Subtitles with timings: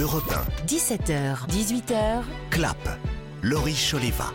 [0.00, 0.32] Europe
[0.68, 2.76] 17h, 18h, 1, Clap,
[3.42, 4.32] Laurie Choleva.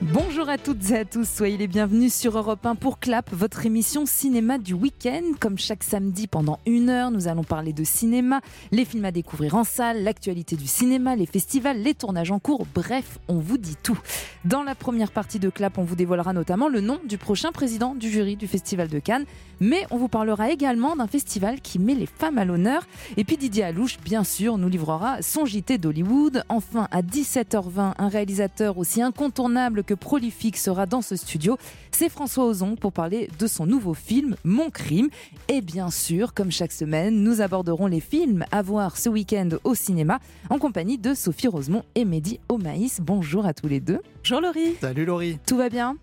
[0.00, 3.64] Bonjour à toutes et à tous, soyez les bienvenus sur Europe 1 pour Clap, votre
[3.64, 5.22] émission cinéma du week-end.
[5.40, 9.54] Comme chaque samedi pendant une heure, nous allons parler de cinéma, les films à découvrir
[9.54, 13.76] en salle, l'actualité du cinéma, les festivals, les tournages en cours, bref, on vous dit
[13.82, 13.98] tout.
[14.44, 17.94] Dans la première partie de Clap, on vous dévoilera notamment le nom du prochain président
[17.94, 19.24] du jury du Festival de Cannes,
[19.60, 22.86] mais on vous parlera également d'un festival qui met les femmes à l'honneur.
[23.16, 26.44] Et puis Didier Alouche, bien sûr, nous livrera son JT d'Hollywood.
[26.48, 31.56] Enfin, à 17h20, un réalisateur aussi incontournable que prolifique sera dans ce studio.
[31.90, 35.08] C'est François Ozon pour parler de son nouveau film Mon crime.
[35.48, 39.74] Et bien sûr, comme chaque semaine, nous aborderons les films à voir ce week-end au
[39.74, 40.18] cinéma
[40.50, 43.00] en compagnie de Sophie Rosemont et Mehdi Omaïs.
[43.00, 44.00] Bonjour à tous les deux.
[44.22, 44.74] Bonjour Laurie.
[44.80, 45.38] Salut Laurie.
[45.46, 45.96] Tout va bien?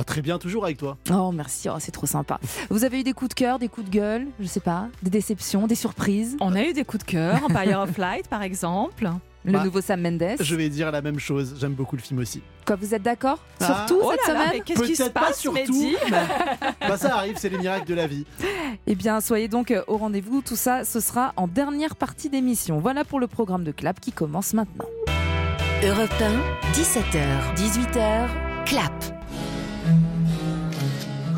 [0.00, 0.96] Ah, très bien, toujours avec toi.
[1.10, 2.38] Oh merci, oh, c'est trop sympa.
[2.70, 5.10] Vous avez eu des coups de cœur, des coups de gueule, je sais pas, des
[5.10, 6.36] déceptions, des surprises?
[6.40, 9.10] On a eu des coups de cœur, Empire of Light par exemple.
[9.44, 10.36] Le Bah, nouveau Sam Mendes.
[10.40, 12.42] Je vais dire la même chose, j'aime beaucoup le film aussi.
[12.66, 13.38] Quoi, vous êtes d'accord?
[13.60, 15.58] Ah, Surtout Oh cette semaine mais qu'est-ce qui se Peut-être pas passe, surtout.
[15.58, 15.96] Mehdi
[16.80, 18.24] Bah ça arrive, c'est les miracles de la vie.
[18.86, 20.42] Eh bien, soyez donc euh, au rendez-vous.
[20.42, 22.78] Tout ça, ce sera en dernière partie d'émission.
[22.78, 24.86] Voilà pour le programme de Clap qui commence maintenant.
[25.84, 28.26] Europe 1, 17h, 18h,
[28.66, 29.17] Clap.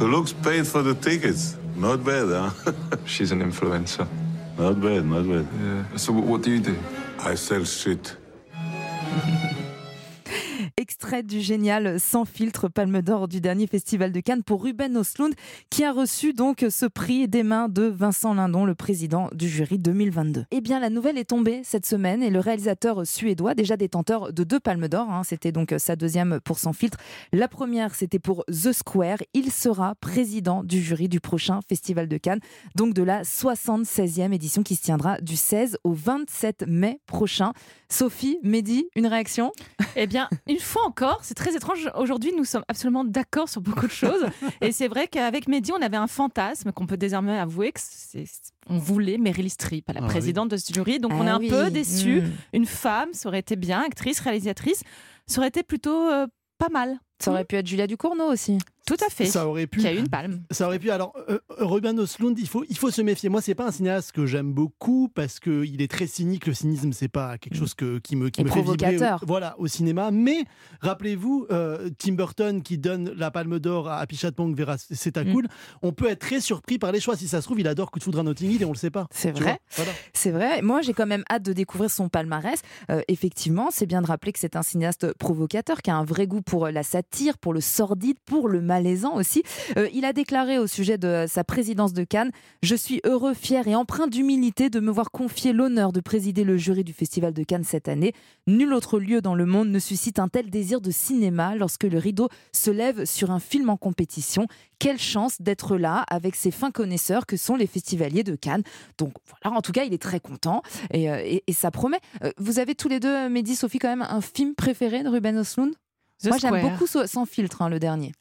[0.00, 1.58] Who looks paid for the tickets?
[1.76, 2.72] Not bad, huh?
[3.04, 4.08] She's an influencer.
[4.56, 5.46] Not bad, not bad.
[5.60, 5.96] Yeah.
[5.98, 6.74] So what, what do you do?
[7.18, 8.16] I sell shit.
[11.10, 15.34] Extrait du génial Sans filtre Palme d'Or du dernier festival de Cannes pour Ruben Östlund
[15.68, 19.80] qui a reçu donc ce prix des mains de Vincent Lindon, le président du jury
[19.80, 20.44] 2022.
[20.52, 24.44] Eh bien, la nouvelle est tombée cette semaine et le réalisateur suédois, déjà détenteur de
[24.44, 26.98] deux Palmes d'Or, hein, c'était donc sa deuxième pour Sans filtre.
[27.32, 29.18] La première, c'était pour The Square.
[29.34, 32.40] Il sera président du jury du prochain festival de Cannes,
[32.76, 37.52] donc de la 76e édition qui se tiendra du 16 au 27 mai prochain.
[37.88, 39.50] Sophie, Mehdi, une réaction?
[39.96, 41.90] Eh bien, une fois encore, c'est très étrange.
[41.96, 44.26] Aujourd'hui, nous sommes absolument d'accord sur beaucoup de choses.
[44.60, 48.24] Et c'est vrai qu'avec Mehdi, on avait un fantasme qu'on peut désormais avouer que c'est.
[48.68, 50.08] On voulait Meryl Streep à la Ah oui.
[50.10, 51.48] présidente de ce jury, donc on est Ah un oui.
[51.48, 52.22] peu déçus.
[52.22, 52.32] Mm.
[52.54, 54.82] Une femme, ça aurait été bien, actrice, réalisatrice,
[55.26, 56.26] ça aurait été plutôt euh,
[56.58, 56.98] pas mal.
[57.18, 58.58] Ça aurait pu être Julia Ducournau aussi.
[58.90, 59.26] Tout à fait.
[59.26, 59.78] Ça aurait pu.
[59.80, 60.42] Qui a eu une palme.
[60.50, 60.90] Ça aurait pu.
[60.90, 63.28] Alors, euh, Ruben Östlund, il faut, il faut se méfier.
[63.28, 66.46] Moi, c'est pas un cinéaste que j'aime beaucoup parce que il est très cynique.
[66.46, 68.76] Le cynisme, c'est pas quelque chose que, qui me, qui Et me fait vibrer.
[68.76, 69.22] provocateur.
[69.22, 70.10] au- Voilà, au cinéma.
[70.10, 70.44] Mais
[70.80, 75.24] rappelez-vous, euh, Tim Burton qui donne la Palme d'Or à Happy Chatpong Vera, c'est à
[75.24, 75.32] Mm.
[75.32, 75.46] cool.
[75.82, 77.16] On peut être très surpris par les choix.
[77.16, 78.76] Si ça se trouve, il adore Coup de foudre à Notting Hill et on le
[78.76, 79.06] sait pas.
[79.10, 79.58] C'est vrai.
[79.76, 79.92] Voilà.
[80.12, 80.62] C'est vrai.
[80.62, 82.60] Moi, j'ai quand même hâte de découvrir son palmarès.
[82.90, 86.26] Euh, effectivement, c'est bien de rappeler que c'est un cinéaste provocateur qui a un vrai
[86.26, 89.42] goût pour la satire, pour le sordide, pour le malaisant aussi.
[89.76, 92.30] Euh, il a déclaré au sujet de sa présidence de Cannes
[92.62, 96.56] Je suis heureux, fier et empreint d'humilité de me voir confier l'honneur de présider le
[96.56, 98.12] jury du Festival de Cannes cette année.
[98.46, 101.98] Nul autre lieu dans le monde ne suscite un tel désir de cinéma lorsque le
[101.98, 104.46] rideau se lève sur un film en compétition.
[104.78, 108.62] Quelle chance d'être là avec ces fins connaisseurs que sont les festivaliers de Cannes.
[108.98, 110.62] Donc voilà, en tout cas, il est très content
[110.92, 111.98] et, euh, et- et ça promet.
[112.24, 115.36] Euh, Vous avez tous les deux, Mehdi, Sophie, quand même un film préféré de Ruben
[115.36, 115.74] Östlund?
[116.22, 118.12] The Moi, j'aime beaucoup Sans filtre, hein, le dernier.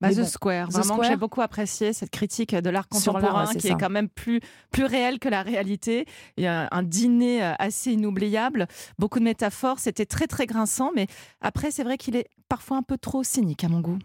[0.00, 3.46] Bah, The bon, Square, The vraiment que j'ai beaucoup apprécié cette critique de l'art contemporain
[3.48, 3.74] ouais, qui ça.
[3.74, 6.06] est quand même plus plus réel que la réalité.
[6.36, 10.92] Il y a un dîner euh, assez inoubliable, beaucoup de métaphores, c'était très très grinçant,
[10.94, 11.08] mais
[11.40, 13.98] après c'est vrai qu'il est parfois un peu trop cynique à mon goût.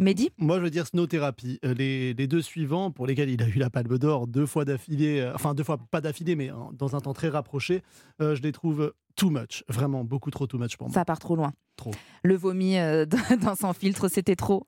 [0.00, 1.58] Mehdi Moi, je veux dire Snow Therapy.
[1.64, 4.64] Euh, Les, les deux suivants, pour lesquels il a eu la Palme d'Or deux fois
[4.64, 7.82] d'affilée, euh, enfin deux fois pas d'affilée, mais hein, dans un temps très rapproché,
[8.22, 10.94] euh, je les trouve too much, vraiment beaucoup trop too much pour moi.
[10.94, 11.52] Ça part trop loin.
[11.76, 11.90] Trop.
[12.22, 13.04] Le vomi euh,
[13.42, 14.66] dans Sans filtre, c'était trop.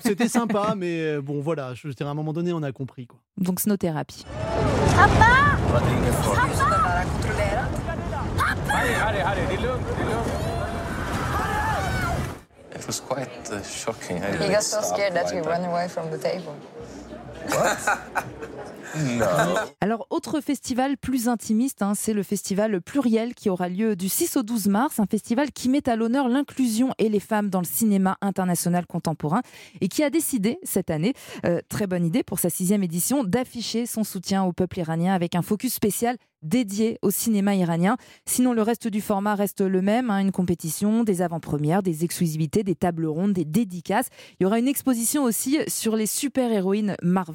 [0.00, 3.08] C'était sympa, mais bon, voilà, je veux dire, à un moment donné, on a compris
[3.08, 3.18] quoi.
[3.38, 4.24] Donc, Snow-thérapie.
[12.80, 14.24] It was quite uh, shocking.
[14.24, 16.56] I He got so scared that he ran away from the table.
[19.80, 24.36] Alors, autre festival plus intimiste, hein, c'est le festival Pluriel qui aura lieu du 6
[24.36, 27.66] au 12 mars, un festival qui met à l'honneur l'inclusion et les femmes dans le
[27.66, 29.42] cinéma international contemporain
[29.80, 31.14] et qui a décidé cette année,
[31.46, 35.34] euh, très bonne idée pour sa sixième édition, d'afficher son soutien au peuple iranien avec
[35.34, 37.96] un focus spécial dédié au cinéma iranien.
[38.24, 42.62] Sinon, le reste du format reste le même, hein, une compétition, des avant-premières, des exclusivités,
[42.62, 44.08] des tables rondes, des dédicaces.
[44.38, 47.29] Il y aura une exposition aussi sur les super-héroïnes Marvel.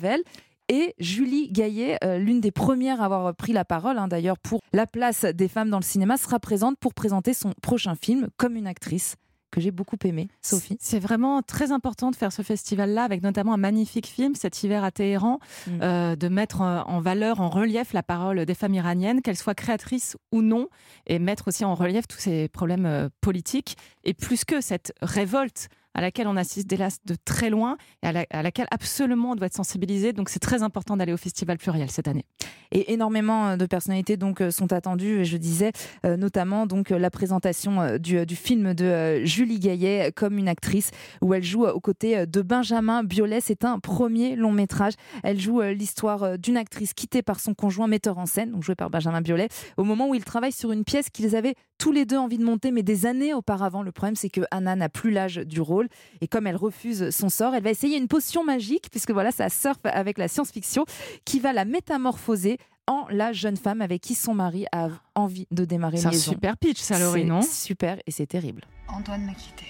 [0.67, 4.61] Et Julie Gaillet, euh, l'une des premières à avoir pris la parole hein, d'ailleurs pour
[4.73, 8.55] la place des femmes dans le cinéma, sera présente pour présenter son prochain film comme
[8.55, 9.15] une actrice.
[9.51, 10.27] que j'ai beaucoup aimé.
[10.41, 14.63] Sophie C'est vraiment très important de faire ce festival-là, avec notamment un magnifique film cet
[14.63, 15.71] hiver à Téhéran, Mm.
[15.81, 19.55] euh, de mettre en, en valeur, en relief la parole des femmes iraniennes, qu'elles soient
[19.55, 20.67] créatrices ou non,
[21.07, 25.69] et mettre aussi en relief tous ces problèmes euh, politiques, et plus que cette révolte
[25.95, 29.35] à laquelle on assiste hélas de très loin, et à, la- à laquelle absolument on
[29.35, 30.13] doit être sensibilisé.
[30.13, 32.25] Donc c'est très important d'aller au Festival Pluriel cette année.
[32.71, 35.25] Et énormément euh, de personnalités donc euh, sont attendues.
[35.25, 35.71] Je disais
[36.05, 41.43] euh, notamment donc la présentation du, film de Julie Gaillet comme une actrice où elle
[41.43, 43.39] joue aux côtés de Benjamin Biolay.
[43.41, 44.93] C'est un premier long métrage.
[45.23, 48.89] Elle joue l'histoire d'une actrice quittée par son conjoint metteur en scène, donc joué par
[48.89, 49.47] Benjamin Biolay,
[49.77, 52.43] au moment où ils travaillent sur une pièce qu'ils avaient tous les deux envie de
[52.43, 53.83] monter, mais des années auparavant.
[53.83, 55.87] Le problème, c'est que Anna n'a plus l'âge du rôle.
[56.21, 59.49] Et comme elle refuse son sort, elle va essayer une potion magique, puisque voilà, ça
[59.49, 60.85] surfe avec la science-fiction,
[61.25, 62.57] qui va la métamorphoser
[62.87, 66.17] en la jeune femme avec qui son mari a envie de démarrer C'est une un
[66.17, 68.63] super pitch, ça, Laurie, C'est non Super et c'est terrible.
[68.87, 69.65] Antoine m'a quitté.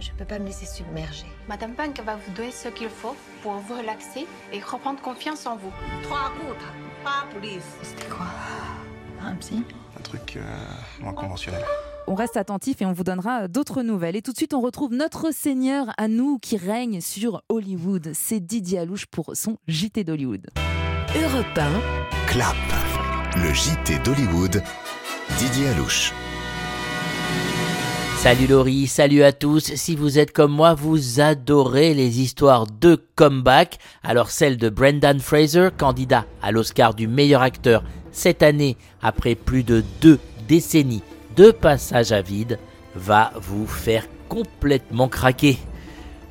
[0.00, 1.26] Je peux pas me laisser submerger.
[1.48, 5.56] Madame Bank va vous donner ce qu'il faut pour vous relaxer et reprendre confiance en
[5.56, 5.72] vous.
[6.02, 6.66] Trois gouttes,
[7.04, 7.62] pas police.
[7.82, 8.26] C'était quoi?
[9.24, 9.62] Un psy
[9.96, 10.42] Un truc euh,
[11.00, 11.62] moins conventionnel.
[12.06, 14.16] On reste attentif et on vous donnera d'autres nouvelles.
[14.16, 18.12] Et tout de suite, on retrouve notre Seigneur à nous qui règne sur Hollywood.
[18.14, 20.46] C'est Didier Alouche pour son JT d'Hollywood.
[21.14, 22.56] Europe 1, Clap,
[23.36, 24.62] le JT d'Hollywood.
[25.38, 26.12] Didier Alouche.
[28.18, 29.74] Salut Laurie, salut à tous.
[29.76, 33.78] Si vous êtes comme moi, vous adorez les histoires de comeback.
[34.02, 39.62] Alors celle de Brendan Fraser, candidat à l'Oscar du meilleur acteur cette année, après plus
[39.62, 41.02] de deux décennies
[41.36, 42.58] de passage à vide,
[42.94, 45.58] va vous faire complètement craquer.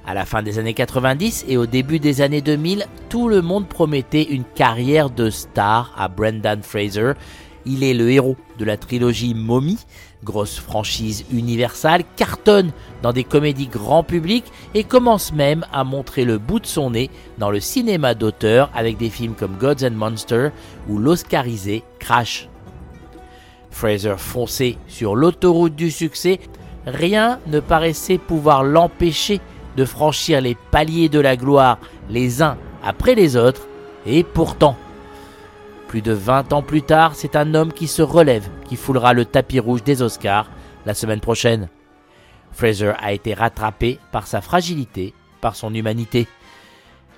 [0.06, 3.68] À la fin des années 90 et au début des années 2000, tout le monde
[3.68, 7.14] promettait une carrière de star à Brendan Fraser.
[7.66, 9.78] Il est le héros de la trilogie Mommy,
[10.24, 12.72] grosse franchise universelle, cartonne
[13.02, 17.10] dans des comédies grand public et commence même à montrer le bout de son nez
[17.38, 20.52] dans le cinéma d'auteur avec des films comme Gods and Monsters
[20.90, 22.50] ou l'Oscarisé Crash.
[23.70, 26.40] Fraser fonçait sur l'autoroute du succès,
[26.86, 29.40] rien ne paraissait pouvoir l'empêcher
[29.76, 31.78] de franchir les paliers de la gloire
[32.10, 33.68] les uns après les autres,
[34.06, 34.76] et pourtant,
[35.88, 39.26] plus de 20 ans plus tard, c'est un homme qui se relève, qui foulera le
[39.26, 40.50] tapis rouge des Oscars
[40.86, 41.70] la semaine prochaine.
[42.52, 46.28] Fraser a été rattrapé par sa fragilité, par son humanité.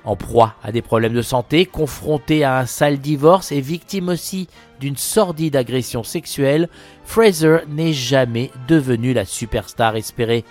[0.05, 4.47] En proie à des problèmes de santé, confronté à un sale divorce et victime aussi
[4.79, 6.69] d'une sordide agression sexuelle,
[7.03, 10.45] Fraser n'est jamais devenu la superstar espérée.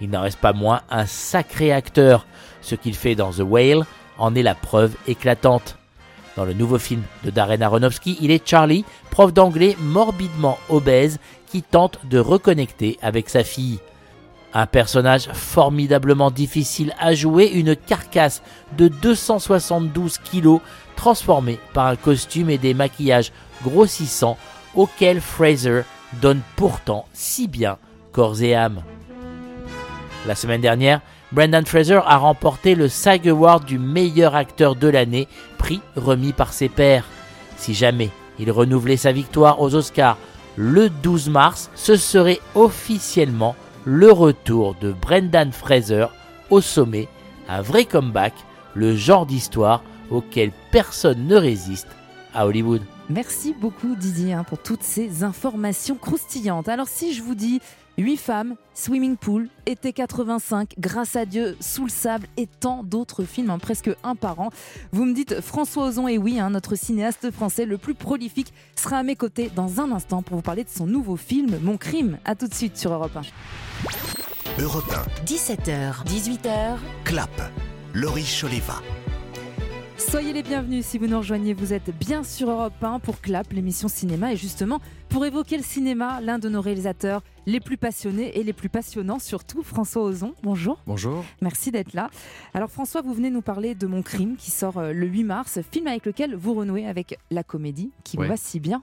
[0.00, 2.26] Il n'en reste pas moins un sacré acteur.
[2.60, 3.86] Ce qu'il fait dans The Whale
[4.18, 5.78] en est la preuve éclatante.
[6.36, 11.62] Dans le nouveau film de Darren Aronofsky, il est Charlie, prof d'anglais morbidement obèse, qui
[11.62, 13.78] tente de reconnecter avec sa fille.
[14.52, 18.42] Un personnage formidablement difficile à jouer, une carcasse
[18.76, 20.60] de 272 kilos
[20.94, 23.32] transformée par un costume et des maquillages
[23.62, 24.38] grossissants
[24.74, 25.82] auxquels Fraser
[26.20, 27.78] donne pourtant si bien
[28.12, 28.82] corps et âme.
[30.26, 31.00] La semaine dernière,
[31.32, 35.26] Brendan Fraser a remporté le SAG Award du meilleur acteur de l'année,
[35.58, 37.04] prix remis par ses pairs.
[37.56, 40.18] Si jamais il renouvelait sa victoire aux Oscars
[40.56, 46.06] le 12 mars, ce serait officiellement le retour de Brendan Fraser
[46.50, 47.08] au sommet,
[47.48, 48.34] un vrai comeback,
[48.74, 51.88] le genre d'histoire auquel personne ne résiste
[52.34, 52.82] à Hollywood.
[53.08, 56.68] Merci beaucoup Didier hein, pour toutes ces informations croustillantes.
[56.68, 57.60] Alors si je vous dis
[57.98, 63.24] 8 femmes, Swimming Pool, Été 85, Grâce à Dieu, Sous le sable et tant d'autres
[63.24, 64.50] films, hein, presque un par an,
[64.92, 68.98] vous me dites François Ozon et oui, hein, notre cinéaste français le plus prolifique sera
[68.98, 72.18] à mes côtés dans un instant pour vous parler de son nouveau film Mon crime.
[72.24, 74.62] A tout de suite sur Europe 1.
[74.62, 74.94] Europe
[75.26, 77.30] 17h, 18h, Clap,
[77.94, 78.82] Laurie Choleva.
[79.98, 81.54] Soyez les bienvenus si vous nous rejoignez.
[81.54, 84.32] Vous êtes bien sur Europe 1 pour Clap, l'émission cinéma.
[84.32, 88.52] Et justement, pour évoquer le cinéma, l'un de nos réalisateurs les plus passionnés et les
[88.52, 90.34] plus passionnants, surtout François Ozon.
[90.42, 90.78] Bonjour.
[90.86, 91.24] Bonjour.
[91.40, 92.10] Merci d'être là.
[92.52, 95.60] Alors François, vous venez nous parler de Mon Crime qui sort euh, le 8 mars,
[95.72, 98.82] film avec lequel vous renouez avec la comédie qui vous va si bien.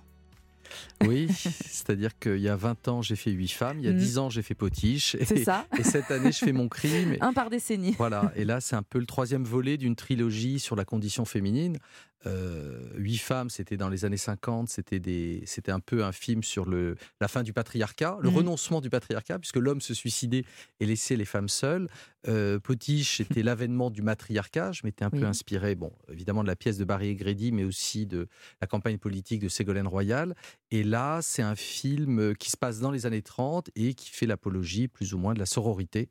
[1.06, 1.27] Oui,
[1.65, 3.98] c'est-à-dire qu'il y a 20 ans, j'ai fait 8 femmes, il y a Mm.
[3.98, 5.15] 10 ans, j'ai fait Potiche.
[5.15, 5.65] Et, C'est ça.
[5.77, 7.18] Et cette année, je fais mon crime.
[7.22, 7.96] Un par décennie.
[7.98, 11.77] Voilà, et là, c'est un peu le troisième volet d'une trilogie sur la condition féminine.
[12.25, 16.44] Euh, Huit femmes, c'était dans les années 50, c'était des, c'était un peu un film
[16.44, 18.36] sur le, la fin du patriarcat, le Mhm.
[18.38, 20.46] renoncement du patriarcat, puisque l'homme se suicidait
[20.80, 21.89] et laissait les femmes seules.
[22.27, 24.72] Euh, Potiche, c'était l'avènement du matriarcat.
[24.72, 28.06] Je m'étais un peu inspiré, bon, évidemment de la pièce de Barry Egredy, mais aussi
[28.06, 28.27] de
[28.62, 30.34] la campagne politique de Ségolène Royal.
[30.72, 34.10] Et là, c'est un film euh, qui se passe dans les années 30 et qui
[34.12, 36.08] fait l'apologie, plus ou moins, de la sororité.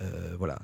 [0.00, 0.58] Euh, voilà,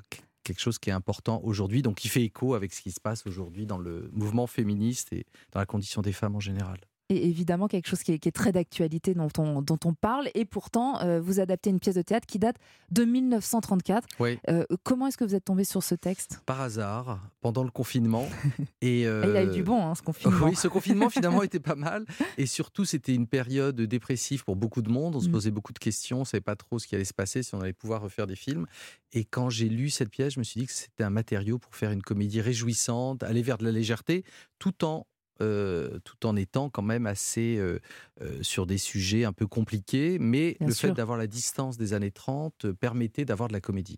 [0.47, 3.27] quelque chose qui est important aujourd'hui, donc qui fait écho avec ce qui se passe
[3.27, 6.79] aujourd'hui dans le mouvement féministe et dans la condition des femmes en général.
[7.09, 10.29] Et évidemment, quelque chose qui est, qui est très d'actualité dont on, dont on parle.
[10.35, 12.57] Et pourtant, euh, vous adaptez une pièce de théâtre qui date
[12.91, 14.07] de 1934.
[14.19, 14.37] Oui.
[14.49, 16.41] Euh, comment est-ce que vous êtes tombé sur ce texte?
[16.45, 18.27] Par hasard, pendant le confinement.
[18.81, 20.47] et, Et Il a eu euh, du bon, hein, ce confinement.
[20.47, 22.05] Oui, ce confinement finalement était pas mal.
[22.37, 25.15] Et surtout, c'était une période dépressive pour beaucoup de monde.
[25.15, 25.31] On se Mm.
[25.31, 26.17] posait beaucoup de questions.
[26.17, 28.27] On ne savait pas trop ce qui allait se passer, si on allait pouvoir refaire
[28.27, 28.65] des films.
[29.13, 31.73] Et quand j'ai lu cette pièce, je me suis dit que c'était un matériau pour
[31.75, 34.25] faire une comédie réjouissante, aller vers de la légèreté,
[34.59, 35.05] tout en
[35.41, 37.79] euh, tout en étant quand même assez euh,
[38.21, 40.89] euh, sur des sujets un peu compliqués, mais Bien le sûr.
[40.89, 43.97] fait d'avoir la distance des années 30 euh, permettait d'avoir de la comédie.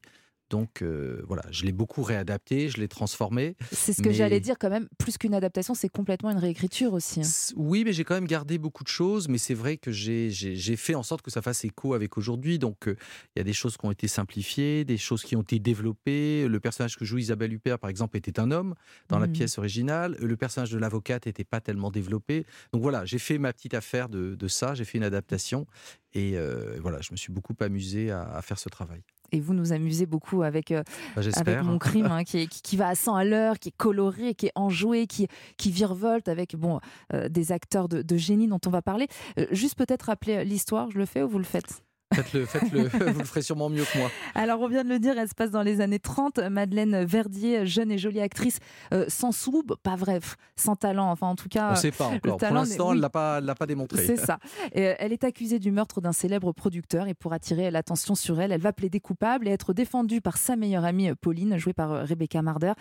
[0.49, 3.55] Donc euh, voilà, je l'ai beaucoup réadapté, je l'ai transformé.
[3.71, 4.87] C'est ce que mais- j'allais dire quand même.
[4.97, 7.21] Plus qu'une adaptation, c'est complètement une réécriture aussi.
[7.21, 7.53] hein.
[7.55, 9.27] Oui, mais j'ai quand même gardé beaucoup de choses.
[9.27, 10.29] Mais c'est vrai que j'ai-
[10.75, 12.57] fait en sorte que ça fasse écho avec aujourd'hui.
[12.59, 12.95] Donc, euh,
[13.35, 16.47] il y a des choses qui ont été simplifiées, des choses qui ont été développées.
[16.47, 18.75] Le personnage que joue Isabelle Huppert, par exemple, était un homme
[19.09, 19.33] dans la Mhm.
[19.33, 20.17] pièce originale.
[20.19, 22.45] Le personnage de l'avocate n'était pas tellement développé.
[22.73, 24.73] Donc voilà, j'ai fait ma petite affaire de, de ça.
[24.73, 25.67] J'ai fait une adaptation.
[26.13, 29.01] Et euh, voilà, je me suis beaucoup amusé à, à faire ce travail.
[29.31, 30.83] Et vous nous amusez beaucoup avec, euh,
[31.15, 31.61] Bah, avec.
[31.63, 34.33] Mon Crime, hein, qui, est- qui, qui va à 100 à l'heure, qui est coloré,
[34.35, 36.79] qui est enjoué, qui, qui virevolte avec bon,
[37.13, 39.07] euh, des acteurs de, de génie dont on va parler.
[39.37, 41.83] Euh, juste peut-être rappeler l'histoire, je le fais ou vous le faites?
[42.13, 42.87] Faites-le, faites-le.
[43.13, 44.09] Vous le ferez sûrement mieux que moi.
[44.33, 46.39] Alors, on vient de le dire, elle se passe dans les années 30.
[46.49, 48.59] Madeleine Verdier, jeune et jolie actrice,
[48.93, 50.19] euh, sans sou, pas vrai,
[50.55, 51.11] sans talent.
[51.11, 52.37] Enfin, en tout cas, On ne sait pas encore.
[52.37, 54.05] Pour l'instant, elle ne l'a pas, pas démontré.
[54.05, 54.39] C'est ça.
[54.73, 58.39] Et, euh, elle est accusée du meurtre d'un célèbre producteur et pour attirer l'attention sur
[58.41, 61.91] elle, elle va plaider coupable et être défendue par sa meilleure amie Pauline, jouée par
[61.91, 62.73] euh, Rebecca Marder,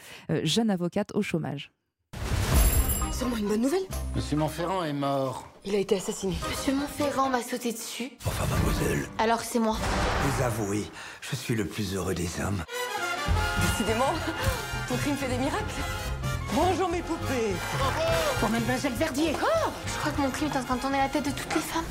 [0.42, 1.70] jeune avocate au chômage.
[3.18, 3.82] Sûrement une bonne nouvelle.
[4.14, 5.44] Monsieur Montferrand est mort.
[5.64, 6.37] Il a été assassiné.
[6.48, 8.12] Monsieur Montferrand m'a sauté dessus.
[8.25, 9.76] Enfin, mademoiselle, Alors c'est moi.
[10.22, 10.84] vous avouez,
[11.20, 12.62] je suis le plus heureux des hommes.
[13.72, 14.12] Décidément,
[14.88, 15.64] ton crime fait des miracles.
[16.54, 17.52] Bonjour mes poupées
[18.40, 19.32] Pour Mademoiselle Verdier.
[19.42, 21.54] Oh Je crois que mon crime est en train de tourner la tête de toutes
[21.54, 21.84] les femmes.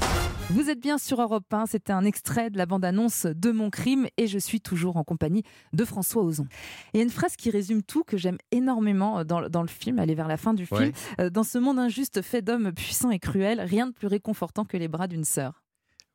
[0.49, 4.07] Vous êtes bien sur Europe 1, c'était un extrait de la bande-annonce de Mon Crime
[4.17, 6.47] et je suis toujours en compagnie de François Ozon.
[6.93, 9.61] Il y a une phrase qui résume tout que j'aime énormément euh, dans, le- dans
[9.61, 10.79] le film, elle est vers la fin du film.
[10.79, 10.93] Ouais.
[11.19, 14.77] Euh, Dans ce monde injuste fait d'hommes puissants et cruels, rien de plus réconfortant que
[14.77, 15.63] les bras d'une sœur.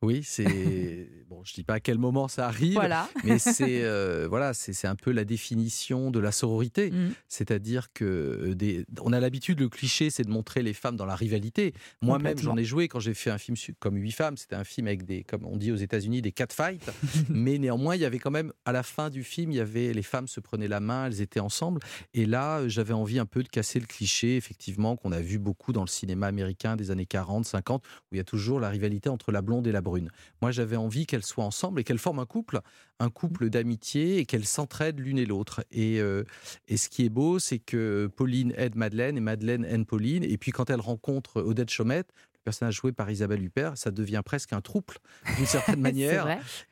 [0.03, 0.43] Oui, c'est
[1.29, 1.41] bon.
[1.45, 3.09] Je dis pas à quel moment ça arrive, Voilà.
[3.23, 6.91] mais c'est euh, voilà, c'est c'est un peu la définition de la sororité.
[6.91, 7.13] Mm.
[7.27, 11.05] C'est-à-dire que euh, des, on a l'habitude, le cliché, c'est de montrer les femmes dans
[11.05, 11.73] la rivalité.
[12.01, 14.35] Moi-même, j'en ai joué quand j'ai fait un film comme Huit femmes.
[14.35, 16.91] C'était un film avec des, comme on dit aux États-Unis, des catfights.
[17.29, 19.93] mais néanmoins, il y avait quand même à la fin du film, il y avait
[19.93, 21.79] les femmes se prenaient la main, elles étaient ensemble.
[22.13, 25.39] Et là, euh, j'avais envie un peu de casser le cliché, effectivement, qu'on a vu
[25.39, 28.69] beaucoup dans le cinéma américain des années 40, 50, où il y a toujours la
[28.69, 29.92] rivalité entre la blonde et la brune.
[30.41, 32.59] Moi, j'avais envie qu'elles soient ensemble et qu'elles forment un couple,
[32.99, 35.63] un couple d'amitié et qu'elles s'entraident l'une et l'autre.
[35.71, 36.23] Et, euh,
[36.67, 40.23] et ce qui est beau, c'est que Pauline aide Madeleine et Madeleine aide Pauline.
[40.23, 44.21] Et puis quand elle rencontre Odette Chaumette, le personnage joué par Isabelle Huppert, ça devient
[44.25, 44.95] presque un trouble
[45.37, 46.25] d'une certaine manière.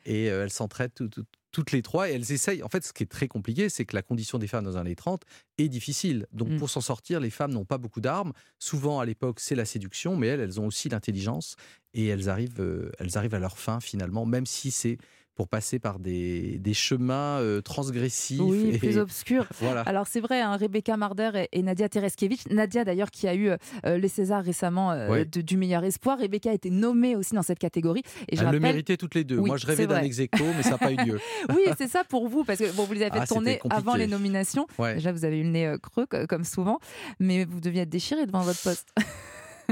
[0.04, 2.62] Et euh, elles s'entraident tout- tout- toutes les trois et elles essayent.
[2.62, 4.76] En fait, ce qui est très compliqué, c'est que la condition des femmes dans les
[4.78, 5.22] années 30
[5.58, 6.26] est difficile.
[6.32, 6.56] Donc, Mm.
[6.58, 8.32] pour s'en sortir, les femmes n'ont pas beaucoup d'armes.
[8.58, 11.56] Souvent, à l'époque, c'est la séduction, mais elles, elles ont aussi l'intelligence
[11.94, 14.96] et elles arrivent, euh, elles arrivent à leur fin finalement, même si c'est
[15.34, 18.40] pour passer par des, des chemins euh, transgressifs.
[18.40, 19.46] Oui, et- plus obscur.
[19.60, 19.80] Voilà.
[19.82, 22.46] Alors c'est vrai, hein, Rebecca Marder et, et Nadia Tereskevich.
[22.50, 26.18] Nadia d'ailleurs qui a eu euh, les Césars récemment euh, de- du meilleur espoir.
[26.18, 28.02] Rebecca a été nommée aussi dans cette catégorie.
[28.28, 29.38] Et je le méritaient toutes les deux.
[29.38, 31.18] Oui, Moi, je rêvais d'un ex aequo, mais ça n'a pas eu lieu.
[31.48, 33.60] Oui, c'est ça pour vous, parce que bon, vous les avez Ah, fait tourner c'était
[33.60, 33.82] compliqué.
[33.88, 34.66] avant les nominations.
[34.78, 34.94] Ouais.
[34.94, 36.78] Déjà, vous avez eu le nez euh, creux, co- comme souvent,
[37.20, 38.88] mais vous deviez être déchiré devant votre poste.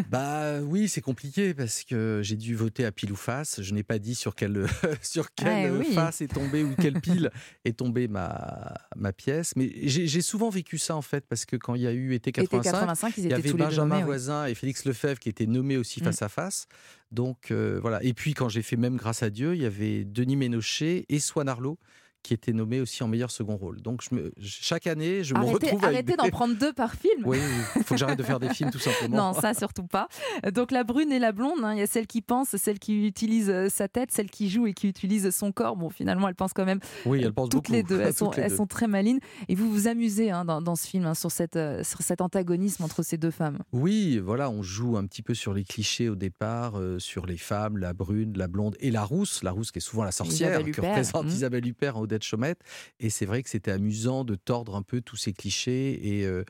[0.09, 3.61] Bah oui, c'est compliqué parce que j'ai dû voter à pile ou face.
[3.63, 4.67] Je n'ai pas dit sur quelle,
[5.03, 5.93] sur quelle Ah, oui.
[5.95, 7.31] face est tombée ou quelle pile
[7.65, 9.55] est tombée ma, ma pièce.
[9.57, 12.33] Mais j'ai souvent vécu ça en fait parce que quand il y a eu été
[12.33, 14.07] 85, 85, ils il y avait tous Benjamin nommés, oui.
[14.07, 16.05] Voisin et Félix Lefebvre qui étaient nommés aussi Mm.
[16.05, 16.67] face à face.
[17.11, 18.03] Donc euh, voilà.
[18.05, 21.19] Et puis quand j'ai fait même grâce à Dieu, il y avait Denis Ménochet et
[21.19, 21.79] Swan Arlo
[22.23, 23.81] qui était nommé aussi en meilleur second rôle.
[23.81, 26.73] Donc je me, chaque année, je me Arrêtez, retrouve avec arrêtez des- d'en prendre deux
[26.73, 27.23] par film.
[27.25, 27.39] Oui,
[27.77, 29.33] il faut que j'arrête de faire des films tout simplement.
[29.33, 30.09] Non, ça surtout pas.
[30.55, 33.07] Donc la brune et la blonde, hein, il y a celle qui pense, celle qui
[33.07, 35.77] utilise euh, sa tête, celle qui joue et qui utilise son corps.
[35.77, 37.73] Bon, finalement, elle pense quand même Oui, elle pense toutes beaucoup.
[37.73, 38.01] les deux.
[38.01, 38.57] Elles sont, les elles deux.
[38.57, 39.21] sont très malines.
[39.49, 42.21] Et vous vous amusez hein, dans, dans ce film hein, sur, cette, euh, sur cet
[42.21, 43.59] antagonisme entre ces deux femmes.
[43.73, 47.37] Oui, voilà, on joue un petit peu sur les clichés au départ, euh, sur les
[47.39, 49.43] femmes, la brune, la blonde et la rousse.
[49.43, 51.31] La rousse qui est souvent la sorcière, que représente mhm.
[51.31, 52.61] Isabelle Huppert en Odette Chaumette.
[52.99, 56.19] Et c'est vrai que c'était amusant de tordre un peu tous ces clichés.
[56.19, 56.45] Et, euh,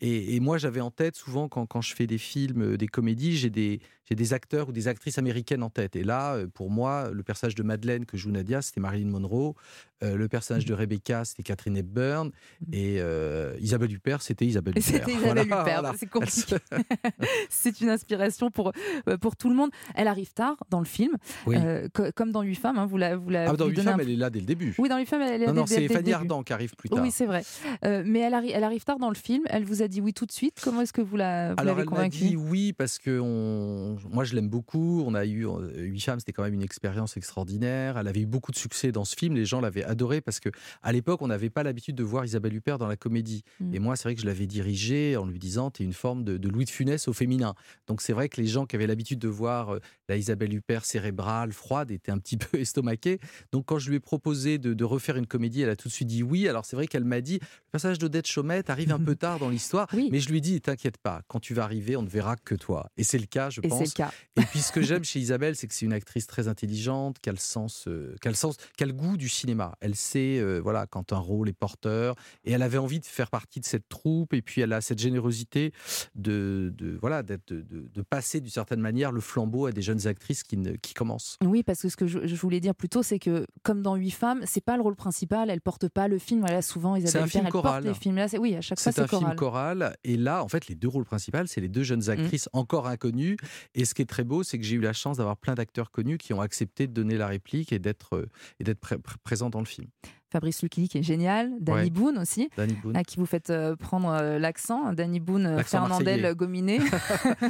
[0.00, 2.88] et, et moi, j'avais en tête, souvent, quand, quand je fais des films, euh, des
[2.88, 5.94] comédies, j'ai des, j'ai des acteurs ou des actrices américaines en tête.
[5.96, 9.54] Et là, euh, pour moi, le personnage de Madeleine que joue Nadia, c'était Marilyn Monroe.
[10.02, 12.30] Euh, le personnage de Rebecca, c'était Catherine Hepburn.
[12.72, 14.92] Et euh, Isabelle Huppert, c'était Isabelle Et Huppert.
[15.06, 15.94] c'était Isabelle Voilà, Huppert, voilà.
[15.98, 16.56] c'est compliqué.
[17.48, 18.72] c'est une inspiration pour,
[19.20, 19.70] pour tout le monde.
[19.94, 21.12] Elle arrive tard dans le film,
[21.46, 21.56] Oui.
[21.58, 22.78] euh, comme dans Huit femmes.
[22.78, 24.46] hein, vous la, vous la, Ah, dans Huit femmes, un- elle est là dès le
[24.46, 24.74] début.
[24.78, 26.12] Oui, dans Huit femmes, elle est Non, non, c'est Fanny.
[26.12, 27.02] Ardant qui arrive plus tard.
[27.02, 27.42] Oui, c'est vrai.
[27.84, 29.42] Euh, mais elle, arri- elle arrive tard dans le film.
[29.50, 30.60] Elle vous a dit oui tout de suite.
[30.62, 33.96] Comment est-ce que vous la- vous Alors l'avez elle m'a dit oui parce que on...
[34.10, 35.02] moi je l'aime beaucoup.
[35.06, 37.98] On a eu euh, huit femmes, c'était quand même une expérience extraordinaire.
[37.98, 39.34] Elle avait eu beaucoup de succès dans ce film.
[39.34, 40.48] Les gens l'avaient adoré parce que
[40.82, 43.42] à l'époque on n'avait pas l'habitude de voir Isabelle Huppert dans la comédie.
[43.60, 43.74] Mm.
[43.74, 46.38] Et moi c'est vrai que je l'avais dirigée en lui disant t'es une forme de,
[46.38, 47.54] de Louis de Funès au féminin.
[47.86, 50.84] Donc c'est vrai que les gens qui avaient l'habitude de voir euh, la Isabelle Huppert
[50.84, 53.18] cérébrale, froide, étaient un petit peu estomaqués.
[53.52, 55.92] Donc quand je lui ai proposé de, de refaire une comédie, elle a tout de
[55.92, 56.48] suite dit oui.
[56.48, 59.48] Alors c'est vrai qu'elle m'a dit le personnage d'Odette Chaumette arrive un peu tard dans
[59.48, 62.54] l'histoire, mais je lui dit t'inquiète pas, quand tu vas arriver, on ne verra que
[62.54, 62.90] toi.
[62.96, 63.78] Et c'est le cas, je Et pense.
[63.78, 64.12] c'est le cas.
[64.36, 67.28] Et puis ce que j'aime chez Isabelle, c'est que c'est une actrice très intelligente, qui
[67.28, 69.76] a le sens, euh, qui a le sens, qui a le goût du cinéma.
[69.80, 73.30] Elle sait, euh, voilà, quand un rôle est porteur, et elle avait envie de faire
[73.30, 74.32] partie de cette troupe.
[74.34, 75.72] Et puis elle a cette générosité
[76.14, 79.82] de, de voilà, d'être, de, de- de passer d'une certaine manière le flambeau à des
[79.82, 81.36] jeunes actrices qui, ne- qui commencent.
[81.42, 83.96] Oui, parce que ce que je, je voulais dire plus tôt, c'est que comme dans
[83.96, 85.50] Huit femmes, c'est pas le rôle principal.
[85.50, 86.40] Elle porte pas le film.
[86.40, 87.82] Voilà, souvent Isabelle un Huppert, film elle choral.
[87.82, 88.16] porte les films.
[88.16, 89.36] Là, oui, à chaque fois C'est un film choral.
[89.36, 89.96] choral.
[90.04, 91.84] Et là, en fait, les deux rôles principaux, c'est les deux Mm.
[91.84, 93.36] jeunes actrices encore inconnues.
[93.74, 95.90] Et ce qui est très beau, c'est que j'ai eu la chance d'avoir plein d'acteurs
[95.90, 98.26] connus qui ont accepté de donner la réplique et d'être euh,
[98.60, 99.88] et d'être pré- présents dans le film.
[100.34, 101.90] Fabrice Luchini qui est génial, Danny Ouais.
[101.90, 102.96] Boone aussi, Danny Boone.
[102.96, 106.34] à qui vous faites euh, prendre euh, l'accent, Danny Boone, euh, Fernandel.
[106.34, 106.80] Gominé.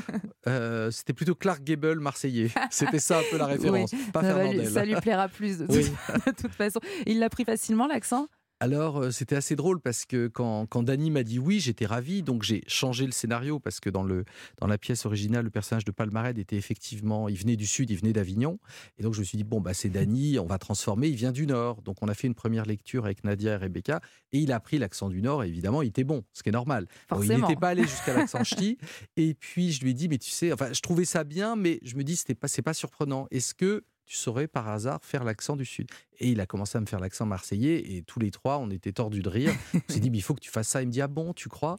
[0.47, 2.51] Euh, c'était plutôt Clark Gable marseillais.
[2.71, 3.93] C'était ça un peu la référence.
[3.95, 4.69] Oui, Pas ça, Fernandel.
[4.71, 5.91] ça lui plaira plus de, Oui.
[6.27, 6.81] de toute façon.
[7.07, 8.29] Il l'a pris facilement l'accent?
[8.65, 12.23] Alors, euh, c'était assez drôle parce que quand, quand Dany m'a dit oui, j'étais ravi.
[12.23, 14.25] Donc, j'ai changé le scénario parce que dans, le,
[14.59, 17.99] dans la pièce originale, le personnage de Palmared était effectivement, il venait du Sud, il
[17.99, 18.59] venait d'Avignon.
[18.97, 21.31] Et donc, je me suis dit, bon, bah, c'est Dany, on va transformer, il vient
[21.31, 21.83] du Nord.
[21.83, 24.01] Donc, on a fait une première lecture avec Nadia et Rebecca
[24.33, 25.45] et il a pris l'accent du Nord.
[25.45, 26.87] Et évidemment, il était bon, ce qui est normal.
[27.11, 28.79] Bon, il n'était pas allé jusqu'à l'accent ch'ti.
[29.19, 31.81] Et puis, je lui ai dit, mais tu sais, enfin, je trouvais ça bien, mais
[31.83, 33.27] je me dis, c'était pas, c'est pas surprenant.
[33.31, 36.81] Est-ce que tu saurais par hasard faire l'accent du Sud Et il a commencé à
[36.81, 39.55] me faire l'accent marseillais et tous les trois, on était tordus de rire.
[39.75, 40.83] On s'est dit, mais il faut que tu fasses ça.
[40.83, 41.77] Il me dit, ah bon, tu crois?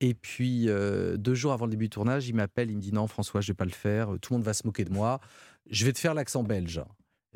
[0.00, 2.92] Et puis, euh, deux jours avant le début du tournage, il m'appelle, il me dit,
[2.92, 4.08] non, François, je vais pas le faire.
[4.20, 5.20] Tout le monde va se moquer de moi.
[5.68, 6.82] Je vais te faire l'accent belge.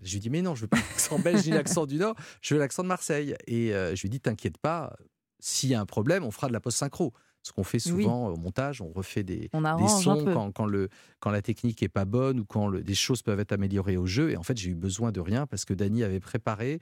[0.03, 2.55] Je lui dis, mais non, je veux pas l'accent belge ni l'accent du Nord, je
[2.55, 3.35] veux l'accent de Marseille.
[3.47, 4.97] Et euh, je lui dis, t'inquiète pas,
[5.39, 7.13] s'il y a un problème, on fera de la post-synchro.
[7.43, 8.03] Ce qu'on fait Oui.
[8.03, 11.83] souvent au montage, on refait des, On des sons quand, quand le, quand la technique
[11.83, 14.31] est pas bonne ou quand le- des choses peuvent être améliorées au jeu.
[14.31, 16.81] Et en fait, j'ai eu besoin de rien parce que Dany avait préparé.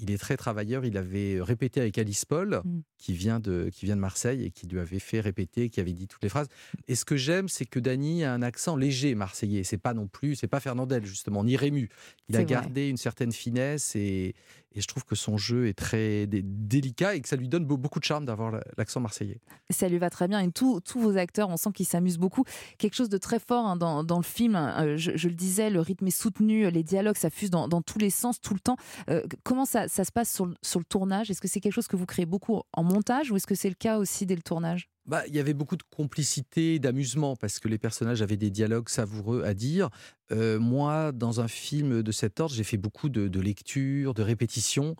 [0.00, 0.84] Il est très travailleur.
[0.84, 2.80] Il avait répété avec Alice Paul, Mm.
[2.98, 5.92] qui, vient de, qui vient de Marseille et qui lui avait fait répéter, qui avait
[5.92, 6.48] dit toutes les phrases.
[6.88, 9.62] Et ce que j'aime, c'est que Dany a un accent léger marseillais.
[9.62, 11.88] C'est pas non plus, c'est pas Fernandel, justement, ni Rému.
[12.28, 12.46] Il a vrai.
[12.46, 14.34] gardé une certaine finesse et,
[14.72, 17.64] et je trouve que son jeu est très dé- délicat et que ça lui donne
[17.64, 19.40] beau- beaucoup de charme d'avoir la- l'accent marseillais.
[19.70, 20.40] Ça lui va très bien.
[20.40, 22.44] Et tous vos acteurs, on sent qu'ils s'amusent beaucoup.
[22.78, 26.06] Quelque chose de très fort hein, dans, le film, euh, je, le disais, le rythme
[26.06, 28.76] est soutenu, les dialogues, ça fuse dans, tous les sens, tout le temps.
[29.08, 31.30] Euh, comment ça, se passe sur le tournage?
[31.30, 33.68] Est-ce que c'est quelque chose que vous créez beaucoup en montage ou est-ce que c'est
[33.68, 34.88] le cas aussi dès le tournage?
[35.06, 38.88] Bah, il y avait beaucoup de complicité, d'amusement, parce que les personnages avaient des dialogues
[38.88, 39.88] savoureux à dire.
[40.32, 44.22] Euh, moi, dans un film de cet ordre, j'ai fait beaucoup de, de lectures, de
[44.22, 44.96] répétitions.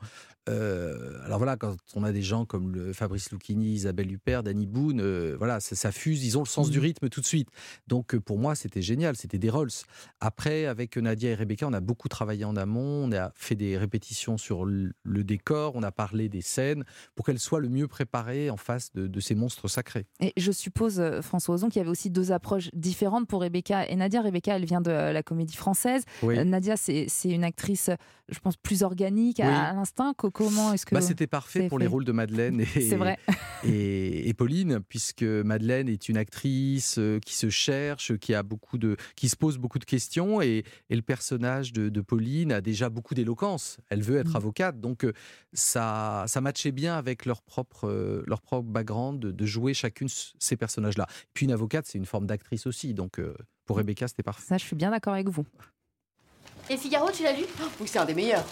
[0.48, 4.66] Euh, alors voilà, quand on a des gens comme le Fabrice Lucchini, Isabelle Huppert, Danny
[4.66, 7.48] Boone, euh, voilà, ça, ça fuse, ils ont le sens du rythme tout de suite.
[7.86, 9.70] Donc pour moi, c'était génial, c'était des Rolls.
[10.18, 13.76] Après, avec Nadia et Rebecca, on a beaucoup travaillé en amont, on a fait des
[13.76, 17.88] répétitions sur le le décor, on a parlé des scènes pour qu'elles soient le mieux
[17.88, 20.06] préparées en face de, de ces monstres sacrés.
[20.20, 23.96] Et je suppose, François Ozon, qu'il y avait aussi deux approches différentes pour Rebecca et
[23.96, 24.22] Nadia.
[24.22, 26.04] Rebecca, elle vient de la la comédie française.
[26.22, 26.38] Oui.
[26.38, 27.90] Euh, Nadia, c'est une actrice,
[28.30, 29.52] je pense, plus organique à, Oui.
[29.54, 30.14] à l'instinct.
[30.16, 33.18] Co- Comment est-ce que Bah, C'était parfait pour les rôles de Madeleine et, C'est vrai.
[33.64, 38.78] et, et Pauline, puisque Madeleine est une actrice euh, qui se cherche, qui, a beaucoup
[38.78, 42.60] de, qui se pose beaucoup de questions, et, et le personnage de, de Pauline a
[42.60, 43.76] déjà beaucoup d'éloquence.
[43.90, 44.36] Elle veut être Mm.
[44.36, 45.12] avocate, donc euh,
[45.52, 50.56] ça, ça matchait bien avec leur propre, leur propre background de, de jouer chacune ces
[50.56, 51.06] personnages-là.
[51.34, 53.34] Puis une avocate, c'est une forme d'actrice aussi, donc euh,
[53.70, 54.42] pour Rebecca, c'était parfait.
[54.44, 55.44] Ça, je suis bien d'accord avec vous.
[56.68, 57.44] Et Figaro, tu l'as lu
[57.80, 58.44] Oui, c'est un des meilleurs.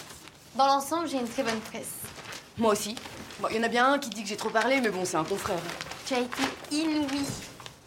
[0.56, 2.02] Dans l'ensemble, j'ai une très bonne presse.
[2.56, 2.94] Moi aussi.
[3.40, 5.04] Bon, Il y en a bien un qui dit que j'ai trop parlé, mais bon,
[5.04, 5.58] c'est un confrère.
[6.06, 7.26] Tu as été inouïe,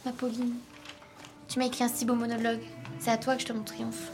[0.04, 0.56] ma Pauline.
[1.48, 2.60] Tu m'as écrit un si beau monologue.
[3.00, 4.12] C'est à toi que je te mon triomphe.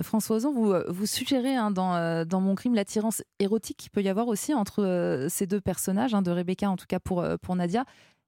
[0.00, 3.90] François Ozon, vous, euh, vous suggérez hein, dans, euh, dans Mon crime l'attirance érotique qu'il
[3.90, 7.00] peut y avoir aussi entre euh, ces deux personnages, hein, de Rebecca en tout cas
[7.00, 7.84] pour, pour Nadia,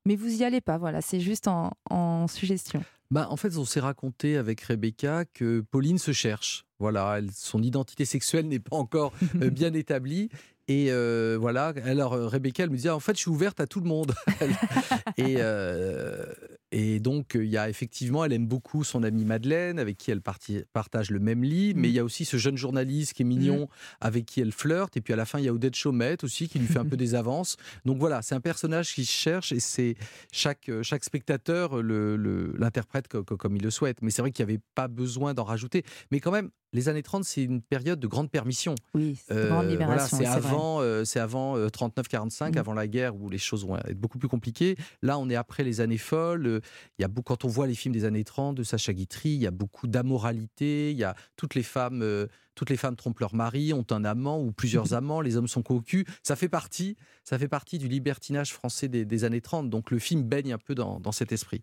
[0.08, 2.82] mais vous y allez pas, voilà, c'est juste en, en suggestion.
[3.10, 6.64] Bah, en fait, on s'est raconté avec Rebecca que Pauline se cherche.
[6.78, 10.30] Voilà, elle- son identité sexuelle n'est pas encore euh, bien établie.
[10.66, 13.60] Et euh, voilà, alors euh, Rebecca, elle me dit, Ah, en fait, je suis ouverte
[13.60, 14.14] à tout le monde.
[15.18, 16.24] et, euh,
[16.70, 20.20] et donc, il y a effectivement, elle aime beaucoup son amie Madeleine, avec qui elle
[20.20, 21.72] partage le même lit.
[21.74, 23.68] Mais il y a aussi ce jeune journaliste qui est mignon,
[24.00, 24.96] avec qui elle flirte.
[24.96, 26.84] Et puis à la fin, il y a Odette Chaumette aussi, qui lui fait un
[26.84, 27.56] peu des avances.
[27.84, 29.94] Donc voilà, c'est un personnage qui cherche et c'est
[30.32, 34.02] chaque, euh, chaque spectateur le- le- l'interprète co- co- comme il le souhaite.
[34.02, 35.84] Mais c'est vrai qu'il n'y avait pas besoin d'en rajouter.
[36.10, 38.74] Mais quand même, les années 30, c'est une période de grande permission.
[38.94, 40.16] Oui, Euh, grande voilà, libération.
[40.18, 42.58] c'est oui, c'est avant, euh, c'est avant euh, 39-45, Mm.
[42.58, 44.76] avant la guerre où les choses vont être beaucoup plus compliquées.
[45.02, 46.46] Là, on est après les années folles.
[46.46, 46.60] Euh,
[46.98, 49.30] Il y a beaucoup, quand on voit les films des années 30 de Sacha Guitry,
[49.30, 50.90] il y a beaucoup d'amoralité.
[50.90, 54.04] Il y a toutes les femmes, euh, toutes les femmes trompent leur mari, ont un
[54.04, 55.20] amant ou plusieurs amants.
[55.20, 56.04] Les hommes sont cocus.
[56.22, 59.70] Ça fait partie, ça fait partie du libertinage français des, des années 30.
[59.70, 61.62] Donc le film baigne un peu dans, dans cet esprit.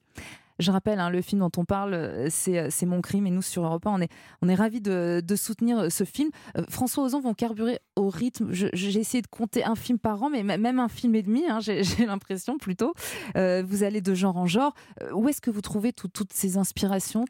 [0.59, 3.31] Je rappelle, hein, le film dont on parle, euh, c'est euh, c'est Mon crime, et
[3.31, 6.29] nous, sur Europe 1, on est, on ravis de, soutenir euh, ce film.
[6.69, 10.43] François Ozon vont carburer au rythme, j'ai essayé de compter un film par an, mais
[10.43, 12.93] même un film et demi, hein, j'ai l'impression plutôt.
[13.35, 14.73] Vous allez de genre en genre.
[15.13, 17.25] Où est-ce que vous trouvez tout- toutes ces inspirations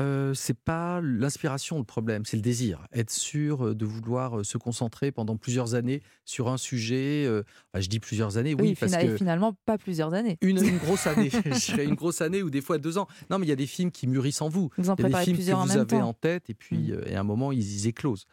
[0.00, 2.86] euh, c'est pas l'inspiration le problème, c'est le désir.
[2.92, 7.24] Être sûr euh, de vouloir euh, se concentrer pendant plusieurs années sur un sujet.
[7.26, 10.38] euh, enfin, je dis plusieurs années, oui, parce fina- que finalement, pas plusieurs années.
[10.42, 13.06] une, une grosse année, je une grosse année ou des fois deux ans.
[13.30, 14.70] Non, mais il y a des films qui mûrissent en vous.
[14.78, 16.08] Vous en y a des préparez films plusieurs que en vous même avez temps.
[16.08, 16.92] en tête et puis Mm.
[16.92, 18.24] euh, et à un moment ils, ils éclosent.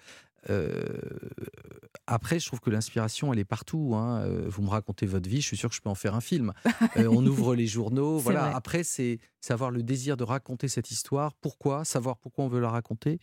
[0.50, 0.72] Euh,
[2.08, 3.94] après, je trouve que l'inspiration, elle est partout.
[3.96, 4.22] hein.
[4.22, 6.22] Euh, Vous me racontez votre vie, je suis sûr que je peux en faire un
[6.22, 6.54] film.
[6.98, 8.46] Euh, on ouvre les journaux, voilà.
[8.46, 8.52] vrai.
[8.56, 11.34] Après, c'est c'est avoir le désir de raconter cette histoire.
[11.36, 13.20] Pourquoi Savoir pourquoi on veut la raconter.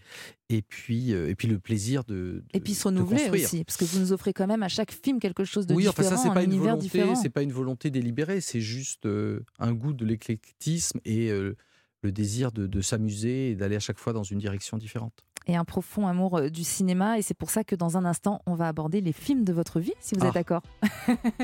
[0.48, 3.76] Et puis, euh, et puis le plaisir de, de- Et puis se renouveler aussi, parce
[3.76, 6.16] que vous nous offrez quand même à chaque film quelque chose de oui, différent, enfin
[6.16, 9.72] ça c'est un pas une volonté, c'est pas une volonté délibérée, c'est juste euh, un
[9.72, 14.22] goût de l'éclectisme et le désir de, de s'amuser et d'aller à chaque fois dans
[14.22, 15.24] une direction différente.
[15.46, 17.18] Et un profond amour euh, du cinéma.
[17.18, 19.80] Et c'est pour ça que dans un instant, on va aborder les films de votre
[19.80, 20.28] vie, si vous Ah.
[20.28, 20.62] êtes d'accord.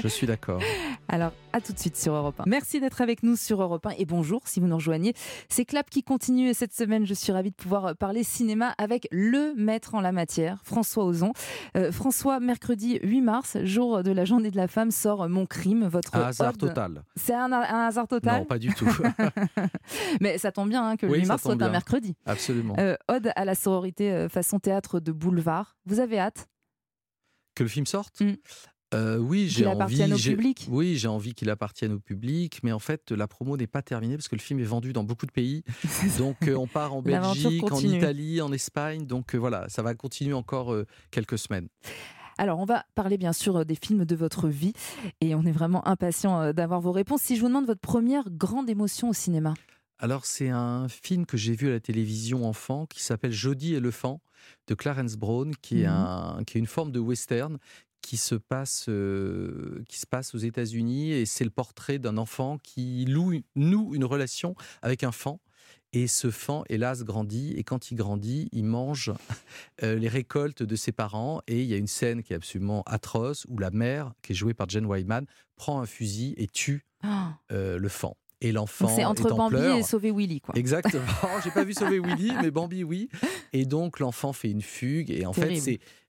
[0.03, 0.61] Je suis d'accord.
[1.09, 2.45] Alors, à tout de suite sur Europe 1.
[2.47, 5.13] Merci d'être avec nous sur Europe 1 et bonjour si vous nous rejoignez.
[5.49, 8.75] C'est Clap qui continue et cette semaine, je suis ravie de pouvoir euh, parler cinéma
[8.79, 11.33] avec le maître en la matière, François Ozon.
[11.77, 15.87] Euh, François, mercredi 8 mars, jour de la journée de la femme, sort Mon crime,
[15.87, 16.59] votre Un hasard ode.
[16.59, 17.03] total.
[17.17, 18.87] C'est un, un hasard total Non, pas du tout.
[20.21, 21.71] Mais ça tombe bien hein, que le Oui, 8 ça mars soit un bien.
[21.71, 22.15] mercredi.
[22.27, 22.77] Absolument.
[22.79, 25.77] Euh, ode à la sororité euh, façon théâtre de boulevard.
[25.87, 26.49] Vous avez hâte?
[27.55, 28.21] Que le film sorte?
[28.21, 28.35] Mm.
[28.93, 30.03] Euh, oui, j'ai envie.
[30.03, 30.67] au public?
[30.69, 34.17] Oui, j'ai envie qu'il appartienne au public, mais en fait, la promo n'est pas terminée
[34.17, 35.63] parce que le film est vendu dans beaucoup de pays.
[36.19, 37.79] Donc, euh, on part en Belgique, en.
[37.79, 39.07] Italie, en Espagne.
[39.07, 40.75] Donc, euh, voilà, ça va continuer encore
[41.11, 41.69] quelques semaines.
[42.39, 44.73] Alors, on va parler bien sûr des films de votre vie
[45.21, 47.23] et on est vraiment impatient d'avoir vos réponses.
[47.23, 49.55] Si je vous demande votre première grande émotion au cinéma,
[50.03, 54.23] Alors, c'est un film que j'ai vu à la télévision enfant qui s'appelle Jodie éléphant
[54.67, 57.59] de Clarence Brown, qui est, un, qui est une forme de western
[58.01, 62.57] qui se passe, euh, qui se passe aux États-Unis et c'est le portrait d'un enfant
[62.63, 65.37] qui loue, noue une relation avec un fan.
[65.93, 67.53] Et ce fan, hélas, grandit.
[67.59, 69.13] Et quand il grandit, il mange
[69.83, 71.43] euh, les récoltes de ses parents.
[71.47, 74.35] Et il y a une scène qui est absolument atroce où la mère, qui est
[74.35, 77.35] jouée par Jen Wyman, prend un fusil et tue Ah.
[77.53, 78.13] euh, le fan.
[78.43, 79.77] Et l'enfant c'est entre est en Bambi pleurs.
[79.77, 80.41] et Sauver Willy.
[80.41, 80.55] Quoi.
[80.57, 81.05] Exactement.
[81.45, 83.09] J'ai pas vu sauver Willy, mais Bambi oui.
[83.53, 85.11] Et donc l'enfant fait une fugue.
[85.11, 85.57] Et en Terrible.
[85.61, 85.61] fait,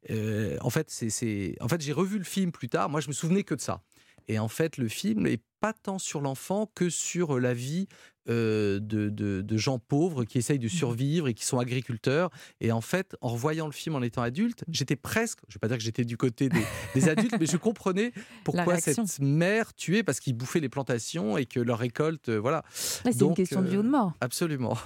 [0.08, 2.90] c'est, euh, en fait, c'est, c'est- en fait, j'ai revu le film plus tard.
[2.90, 3.82] Moi, je me souvenais que de ça.
[4.28, 7.88] Et en fait, le film n'est pas tant sur l'enfant que sur la vie
[8.30, 10.70] euh, de, de, de, gens pauvres qui essayent de Mmh.
[10.70, 12.30] survivre et qui sont agriculteurs.
[12.60, 15.60] Et en fait, en revoyant le film en étant adulte, j'étais presque, je ne vais
[15.60, 18.12] pas dire que j'étais du côté des, des adultes, mais je comprenais
[18.44, 22.64] pourquoi cette mère tuait, parce qu'ils bouffaient les plantations et que leur récolte, euh, voilà.
[23.06, 24.14] Là, c'est une question de vie euh, ou de mort.
[24.22, 24.78] Absolument.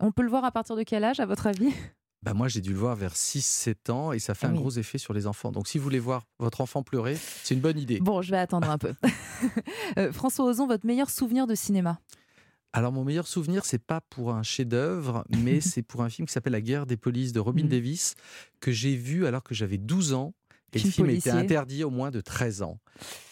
[0.00, 1.72] On peut le voir à partir de quel âge, à votre avis?
[2.22, 4.70] Bah moi, j'ai dû le voir vers 6-7 ans et ça fait Ah un gros
[4.70, 5.52] effet sur les enfants.
[5.52, 7.98] Donc, si vous voulez voir votre enfant pleurer, c'est une bonne idée.
[8.00, 8.94] Bon, je vais attendre un peu.
[9.98, 11.98] Euh, François Ozon, votre meilleur souvenir de cinéma?
[12.76, 16.32] Alors, mon meilleur souvenir, c'est pas pour un chef-d'œuvre, mais c'est pour un film qui
[16.32, 17.68] s'appelle La guerre des polices de Robin Mhm.
[17.68, 18.14] Davis,
[18.60, 20.34] que j'ai vu alors que j'avais 12 ans.
[20.72, 21.30] Et Film le film policier.
[21.30, 22.80] était interdit au moins de 13 ans.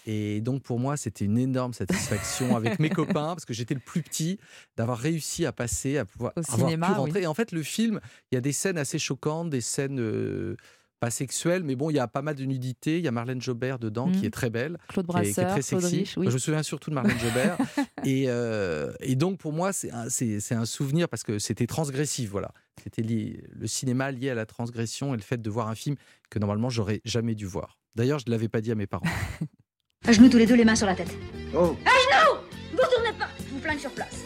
[0.06, 3.80] Et donc, pour moi, c'était une énorme satisfaction avec mes copains, parce que j'étais le
[3.80, 4.38] plus petit,
[4.76, 7.18] d'avoir réussi à passer, à pouvoir Au avoir cinéma, pu rentrer.
[7.18, 7.24] oui.
[7.24, 7.98] Et en fait, le film,
[8.30, 10.56] il y a des scènes assez choquantes, des scènes euh,
[11.02, 12.98] pas sexuelles, mais bon, il y a pas mal de nudité.
[12.98, 14.20] Il y a Marlène Jobert dedans, Mhm.
[14.20, 14.78] qui est très belle.
[14.86, 15.96] Claude qui est- qui est, Brasseur, très Claude sexy.
[15.98, 16.26] Rich, oui.
[16.28, 17.56] Je me souviens surtout de Marlène Jobert.
[18.06, 21.66] et, euh, et donc, pour moi, c'est un, c'est- c'est un souvenir parce que c'était
[21.66, 22.30] transgressif.
[22.30, 22.52] Voilà.
[22.84, 25.96] C'était le cinéma lié à la transgression et le fait de voir un film
[26.30, 27.78] que normalement, j'aurais jamais dû voir.
[27.96, 29.04] D'ailleurs, je ne l'avais pas dit à mes parents.
[30.06, 31.14] À genoux tous les deux, les mains sur la tête.
[31.54, 32.40] Oh À genoux
[32.72, 34.20] Vous retournez pas Je vous flingue sur place.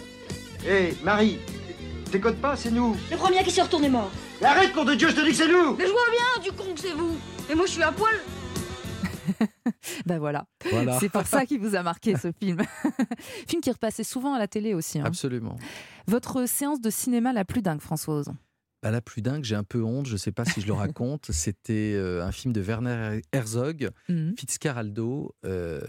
[0.66, 1.38] Hé, Marie
[2.16, 4.10] Décode pas, c'est nous Le premier qui se retourne est mort.
[4.40, 6.42] Mais Arrête, nom de Dieu, je te dis que c'est nous Mais je vois bien,
[6.42, 7.14] du con que c'est vous.
[7.50, 8.14] Et moi, je suis à poil.
[10.06, 10.46] Ben voilà.
[10.70, 10.98] Voilà.
[10.98, 12.58] C'est pour ça qu'il vous a marqué ce film.
[13.48, 14.98] film qui repassait souvent à la télé aussi.
[14.98, 15.04] hein.
[15.04, 15.56] Absolument.
[16.06, 18.36] Votre séance de cinéma la plus dingue, François Ozon
[18.86, 20.72] Bah, la plus dingue, j'ai un peu honte, je ne sais pas si je le
[20.94, 21.32] raconte.
[21.32, 24.34] C'était euh, un film de Werner Herzog, Mhm.
[24.38, 25.34] Fitzcarraldo.
[25.44, 25.80] euh,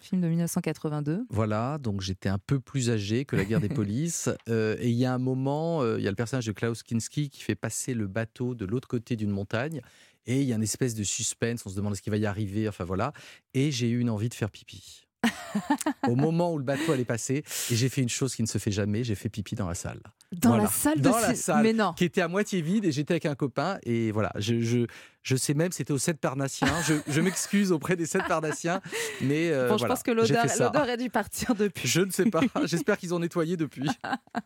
[0.00, 1.26] Film de 1982.
[1.30, 4.28] Voilà, donc j'étais un peu plus âgé que la guerre des polices.
[4.48, 7.28] Euh, et il y a un moment, il y a le personnage de Klaus Kinski
[7.28, 9.80] qui fait passer le bateau de l'autre côté d'une montagne.
[10.26, 12.26] Et il y a une espèce de suspense, on se demande ce qui va y
[12.26, 13.12] arriver, enfin voilà.
[13.52, 15.06] Et j'ai eu une envie de faire pipi.
[16.06, 18.58] Au moment où le bateau allait passer, et j'ai fait une chose qui ne se
[18.58, 20.00] fait jamais, j'ai fait pipi dans la salle.
[20.32, 20.64] Dans Voilà.
[20.64, 21.94] la salle de Dans la ci- salle, Mais non.
[21.94, 24.86] qui était à moitié vide, et j'étais avec un copain, et voilà, je, je,
[25.22, 26.68] je sais même, c'était au 7 Parnassien.
[26.86, 28.82] Je, je m'excuse auprès des 7 Parnassiens,
[29.22, 30.44] mais euh, Bon, je voilà, pense que l'odeur
[30.88, 31.88] a dû partir depuis.
[31.88, 32.40] Je ne sais pas.
[32.64, 33.88] J'espère qu'ils ont nettoyé depuis.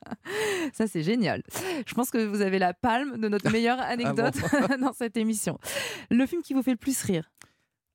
[0.72, 1.42] Ça, c'est génial.
[1.86, 4.34] Je pense que vous avez la palme de notre meilleure anecdote
[4.80, 5.58] dans cette émission.
[6.10, 7.28] Le film qui vous fait le plus rire?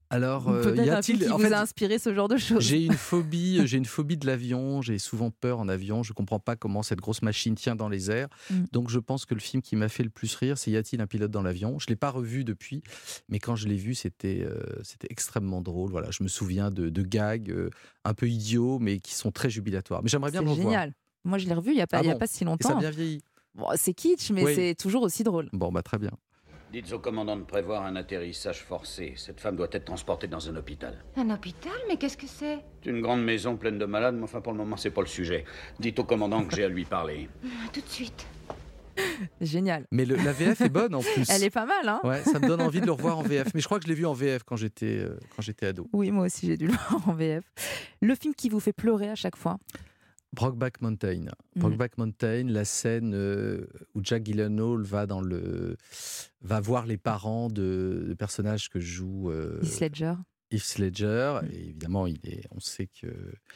[0.10, 2.64] Alors, euh, y a-t-il qui en vous fait, a inspiré ce genre de choses.
[2.64, 4.82] J'ai une phobie, j'ai une phobie de l'avion.
[4.82, 6.02] J'ai souvent peur en avion.
[6.04, 8.30] Je comprends pas comment cette grosse machine tient dans les airs.
[8.50, 8.64] Mm.
[8.72, 11.02] Donc, je pense que le film qui m'a fait le plus rire, c'est Y a-t-il
[11.02, 11.78] un pilote dans l'avion?
[11.80, 12.84] Je l'ai pas revu depuis,
[13.28, 15.92] mais quand je l'ai vu, c'était euh, c'était extrêmement drôle.
[15.92, 17.70] Voilà, je me souviens de, de gags euh,
[18.06, 20.02] un peu idiots, mais qui sont très jubilatoires.
[20.04, 20.68] Mais j'aimerais bien C'est le revoir.
[20.72, 20.94] génial.
[21.26, 22.46] Moi, je l'ai revu il n'y a, pas- Ah y a pas si Et ça
[22.46, 22.78] longtemps.
[22.78, 23.22] a bien vieilli.
[23.56, 24.56] Bon, c'est kitsch, mais Oui.
[24.56, 25.50] c'est toujours aussi drôle.
[25.52, 26.12] Bon, bah très bien.
[26.72, 29.14] Dites au commandant de prévoir un atterrissage forcé.
[29.16, 31.02] Cette femme doit être transportée dans un hôpital.
[31.16, 31.72] Un hôpital?
[31.88, 32.60] Mais qu'est-ce que c'est?
[32.84, 35.08] C'est une grande maison pleine de malades, mais enfin pour le moment c'est pas le
[35.08, 35.46] sujet.
[35.80, 37.30] Dites au commandant que j'ai à lui parler.
[37.74, 38.26] Tout de suite.
[39.40, 39.86] Génial.
[39.92, 41.30] Mais le- la VF est bonne en plus.
[41.30, 43.54] Elle est pas mal, hein Ouais, ça me donne envie de le revoir en VF.
[43.54, 45.88] Mais je crois que je l'ai vu en VF quand j'étais euh, quand j'étais ado.
[45.94, 47.46] Oui, moi aussi, j'ai dû le voir en VF.
[48.02, 49.58] Le film qui vous fait pleurer à chaque fois?
[50.34, 51.26] Brokeback Mountain.
[51.56, 51.62] Mhm.
[51.62, 55.78] Brokeback Mountain, la scène euh, où Jack Gyllenhaal va dans le
[56.42, 60.14] va voir les parents de, de personnages que joue euh, Heath Ledger.
[60.52, 61.40] Heath Ledger.
[61.52, 63.08] Et évidemment, il est, on sait que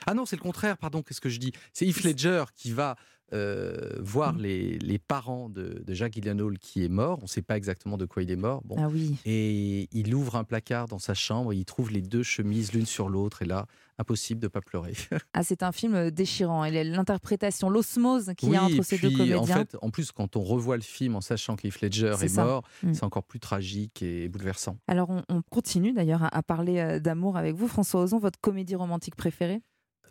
[0.07, 0.77] ah non, c'est le contraire.
[0.77, 1.51] Pardon, qu'est-ce que je dis?
[1.73, 2.95] C'est Heath Ledger qui va
[3.33, 7.19] euh, voir les, les parents de, de Jack Gyllenhaal qui est mort.
[7.19, 8.61] On ne sait pas exactement de quoi il est mort.
[8.65, 8.75] Bon.
[8.77, 9.15] Ah oui.
[9.25, 12.85] Et il ouvre un placard dans sa chambre et il trouve les deux chemises l'une
[12.85, 13.41] sur l'autre.
[13.41, 13.65] Et là,
[13.97, 14.93] impossible de pas pleurer.
[15.33, 16.65] Ah, c'est un film déchirant.
[16.65, 19.37] Et l'interprétation, l'osmose qu'il y a entre ces puis, deux comédiens.
[19.37, 22.35] En fait, en plus, quand on revoit le film en sachant qu'Heath Ledger C'est est,
[22.35, 22.93] mort, Mm.
[22.93, 24.77] c'est encore plus tragique et bouleversant.
[24.87, 27.67] Alors, on, on continue d'ailleurs à, à parler euh, d'amour avec vous.
[27.67, 29.61] François Ozon, votre comédie romantique préférée?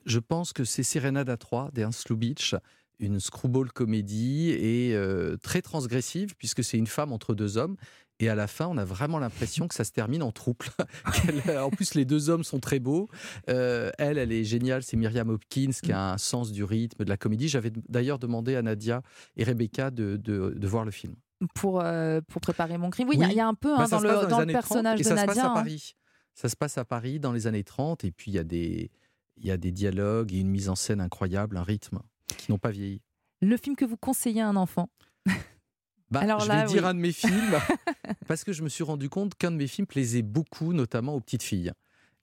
[0.07, 2.55] Je pense que c'est Serenade à 3 d'Ernst Lubitsch,
[3.01, 7.77] une screwball comédie et euh, très transgressive puisque c'est une femme entre deux hommes.
[8.23, 10.67] Et à la fin, on a vraiment l'impression que ça se termine en trouble.
[11.15, 13.09] Qu'elle- en plus, les deux hommes sont très beaux.
[13.49, 14.83] Euh, elle, elle est géniale.
[14.83, 17.49] C'est Myriam Hopkins qui a un sens du rythme, de la comédie.
[17.49, 19.01] J'avais d'ailleurs demandé à Nadia
[19.39, 21.15] et Rebecca de, de- de voir le film.
[21.55, 23.09] pour, euh, pour préparer mon crime.
[23.09, 23.33] Oui, il y a- Oui.
[23.33, 24.53] il y, a un peu Bah, hein, ça dans se le, les dans le années
[24.53, 25.27] 30 personnage et de ça se Nadia.
[25.35, 25.55] passe à hein.
[25.55, 25.95] Paris.
[26.35, 28.91] Ça se passe à Paris dans les années 30 et puis il y a des
[29.39, 32.01] il y a des dialogues et une mise en scène incroyable, un rythme
[32.37, 33.01] qui n'ont pas vieilli.
[33.41, 34.89] Le film que vous conseillez à un enfant
[36.11, 36.89] Bah, Alors je là, vais dire oui.
[36.89, 37.55] un de mes films
[38.27, 41.21] parce que je me suis rendu compte qu'un de mes films plaisait beaucoup, notamment aux
[41.21, 41.73] petites filles.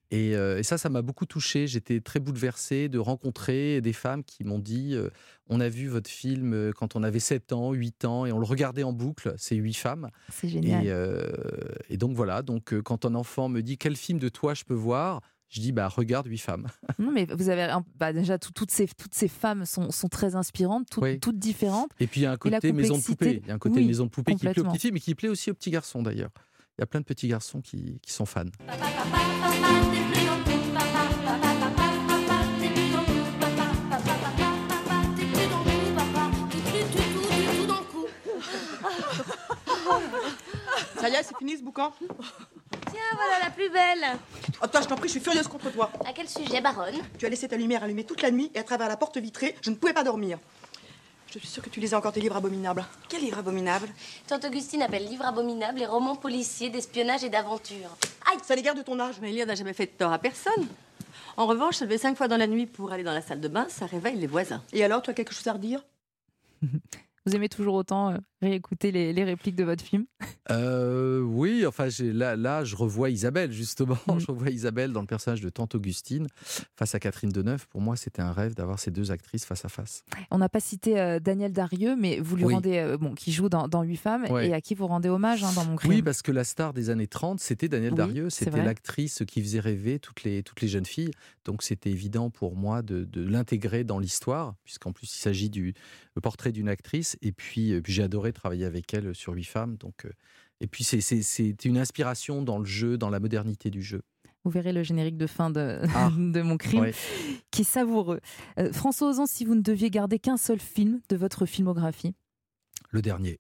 [0.10, 1.68] Et, euh, et ça, ça m'a beaucoup touché.
[1.68, 5.10] J'étais très bouleversé de rencontrer des femmes qui m'ont dit euh,
[5.48, 8.40] On a vu votre film euh, quand on avait 7 ans, 8 ans, et on
[8.40, 9.34] le regardait en boucle.
[9.38, 10.10] C'est huit femmes.
[10.30, 10.86] C'est génial.
[10.86, 11.30] Et, euh,
[11.90, 14.74] et donc voilà, donc, quand un enfant me dit Quel film de toi je peux
[14.74, 15.22] voir?
[15.50, 16.68] Je dis bah regarde huit femmes.
[17.00, 20.36] Non, mais vous avez bah, déjà tout- toutes ces toutes ces femmes sont, sont très
[20.36, 21.20] inspirantes, toutes, Oui.
[21.20, 21.92] toutes différentes.
[22.00, 23.42] Et puis il y a un côté maison de poupée.
[23.44, 25.00] Il y a un côté Oui, maison de poupée qui plaît aux petites filles, mais
[25.00, 26.32] qui plaît aussi aux petits garçons d'ailleurs.
[26.78, 28.44] Il y a plein de petits garçons qui, qui sont fans.
[41.00, 41.94] Ça y est, c'est fini ce boucan
[42.90, 44.18] Tiens, voilà la plus belle.
[44.64, 45.92] Oh, toi, je t'en prie, je suis furieuse contre toi.
[46.06, 46.96] À quel sujet, baronne?
[47.18, 49.56] Tu as laissé ta lumière allumée toute la nuit et à travers la porte vitrée,
[49.62, 50.40] je ne pouvais pas dormir.
[51.34, 52.86] Je suis sûre que tu lisais encore tes livres abominables.
[53.10, 53.88] Quel livre abominable
[54.28, 57.98] Tante Augustine appelle livres abominables les romans policiers d'espionnage et d'aventure.
[58.32, 59.16] Aïe, ça l'égard de ton âge.
[59.22, 60.68] Mais lire n'a jamais fait de tort à personne.
[61.36, 63.48] En revanche, se lever cinq fois dans la nuit pour aller dans la salle de
[63.48, 64.64] bain, ça réveille les voisins.
[64.72, 65.84] Et alors, tu as quelque chose à redire?
[67.26, 70.06] Vous aimez toujours autant euh, réécouter les, les répliques de votre film?
[70.52, 73.98] Euh, oui, enfin j'ai- là, là, je revois Isabelle justement.
[74.08, 74.20] Mm.
[74.28, 76.28] Je revois Isabelle dans le personnage de Tante Augustine
[76.76, 77.68] face à Catherine Deneuve.
[77.68, 80.04] Pour moi, c'était un rêve d'avoir ces deux actrices face à face.
[80.32, 82.54] On n'a pas cité euh, Daniel Darieux, mais vous lui Oui.
[82.56, 84.50] rendez, euh, bon, qui joue dans, dans Huit femmes Ouais.
[84.50, 85.92] et à qui vous rendez hommage hein, dans mon crime.
[85.92, 88.30] Oui, parce que la star des années 30, c'était Daniel Oui, Darieux.
[88.30, 91.12] C'était l'actrice qui faisait rêver toutes les, toutes les jeunes filles.
[91.46, 95.74] Donc c'était évident pour moi de, de l'intégrer dans l'histoire, puisqu'en plus il s'agit du
[96.22, 97.18] portrait d'une actrice.
[97.22, 99.78] Et puis, euh, puis j'ai adoré travailler avec elle sur Huit femmes.
[99.78, 100.12] Donc, euh,
[100.62, 104.02] et puis c'est- une inspiration dans le jeu, dans la modernité du jeu.
[104.44, 106.10] Vous verrez le générique de fin de, Ah.
[106.18, 106.94] de mon crime, Ouais.
[107.52, 108.22] qui est savoureux.
[108.60, 112.16] Euh, François Ozan, si vous ne deviez garder qu'un seul film de votre filmographie,
[112.92, 113.40] Le dernier.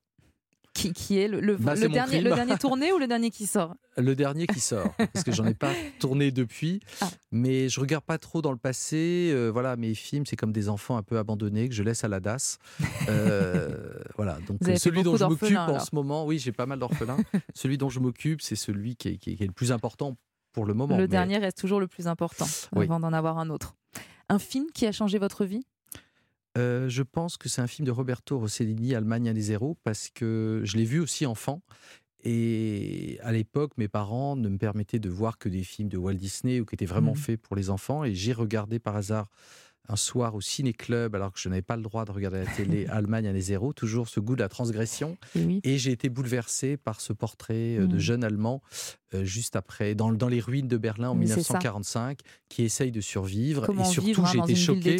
[0.77, 2.23] Qui, qui est le, le- Bah, le dernier, crime.
[2.29, 3.75] le dernier tourné ou le dernier qui sort?
[3.97, 7.09] Le dernier qui sort, parce que j'en ai pas tourné depuis, Ah.
[7.31, 9.31] mais je regarde pas trop dans le passé.
[9.33, 12.07] euh, voilà, mes films, c'est comme des enfants un peu abandonnés que je laisse à
[12.07, 12.59] la DAS.
[13.09, 13.75] Euh,
[14.17, 17.17] voilà, donc fait celui dont je m'occupe en ce moment, oui, j'ai pas mal d'orphelins.
[17.55, 20.15] celui dont je m'occupe, c'est celui qui est, qui est- qui est le plus important
[20.53, 20.95] pour le moment.
[20.95, 22.85] Le mais- dernier reste toujours le plus important Oui.
[22.85, 23.75] avant d'en avoir un autre.
[24.29, 25.65] Un film qui a changé votre vie?
[26.57, 30.61] Euh, je pense que c'est un film de Roberto Rossellini, Allemagne année zéro, parce que
[30.63, 31.61] je l'ai vu aussi enfant.
[32.23, 36.15] Et à l'époque, mes parents ne me permettaient de voir que des films de Walt
[36.15, 37.17] Disney ou qui étaient vraiment Mhm.
[37.17, 38.03] faits pour les enfants.
[38.03, 39.29] Et j'ai regardé par hasard
[39.89, 42.51] un soir au ciné-club, alors que je n'avais pas le droit de regarder à la
[42.51, 45.17] télé, Allemagne année zéro, toujours ce goût de la transgression.
[45.35, 45.61] Et oui.
[45.63, 47.99] Et j'ai été bouleversé par ce portrait euh, de Mhm.
[47.99, 48.61] jeune Allemand,
[49.13, 51.53] euh, juste après, dans, dans les ruines de Berlin en Mais c'est ça.
[51.53, 53.65] 1945, qui essaye de survivre.
[53.65, 54.97] Comment et surtout, hein, j'ai été choqué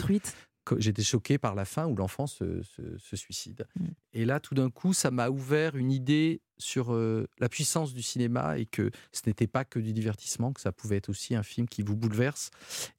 [0.80, 3.66] j'étais choqué par la fin où l'enfant se, se- se suicide.
[3.80, 3.86] Mm.
[4.14, 8.02] Et là, tout d'un coup, ça m'a ouvert une idée sur euh, la puissance du
[8.02, 11.44] cinéma et que ce n'était pas que du divertissement, que ça pouvait être aussi un
[11.44, 12.50] film qui vous bouleverse.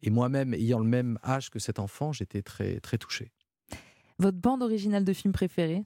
[0.02, 3.32] Et moi-même, ayant le même âge que cet enfant, j'étais très, très touché.
[4.18, 5.84] Votre bande originale de film préférée?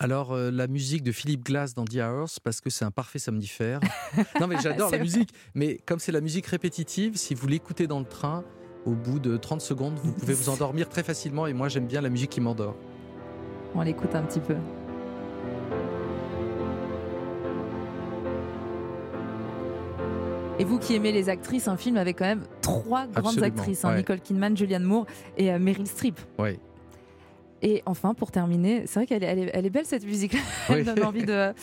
[0.00, 3.18] Alors, euh, la musique de Philippe Glass dans The Hours, parce que c'est un parfait
[3.20, 3.80] somnifère.
[4.40, 5.04] non, mais j'adore la vrai.
[5.04, 5.30] musique.
[5.54, 8.44] Mais comme c'est la musique répétitive, si vous l'écoutez dans le train,
[8.86, 11.46] au bout de 30 secondes, vous pouvez vous endormir très facilement.
[11.46, 12.74] Et moi, j'aime bien la musique qui m'endort.
[13.74, 14.56] On l'écoute un petit peu.
[20.58, 23.84] Et vous qui aimez les actrices, un film avec quand même trois grandes Absolument, actrices,
[23.84, 23.96] hein, ouais.
[23.98, 26.18] Nicole Kidman, Julianne Moore et euh, Meryl Streep.
[26.38, 26.58] Oui.
[27.66, 30.34] Et enfin, pour terminer, c'est vrai qu'elle est, elle est- elle est belle cette musique.
[30.68, 30.84] Elle Oui.
[30.84, 31.54] donne envie de,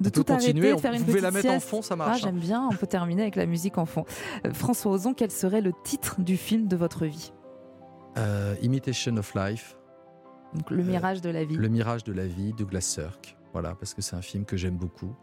[0.00, 1.68] de tout arrêter, de faire une vous pouvez petite la mettre en sieste.
[1.68, 2.20] fond, ça Ah, marche, hein.
[2.24, 4.04] J'aime bien, on peut terminer avec la musique en fond.
[4.44, 7.32] Euh, François Ozon, quel serait le titre du film de votre vie?
[8.18, 9.76] Euh, Imitation of Life,
[10.54, 11.56] Donc, Le mirage de la vie.
[11.56, 13.36] Euh, Le mirage de la vie, Douglas Sirk.
[13.52, 15.14] Voilà, parce que c'est un film que j'aime beaucoup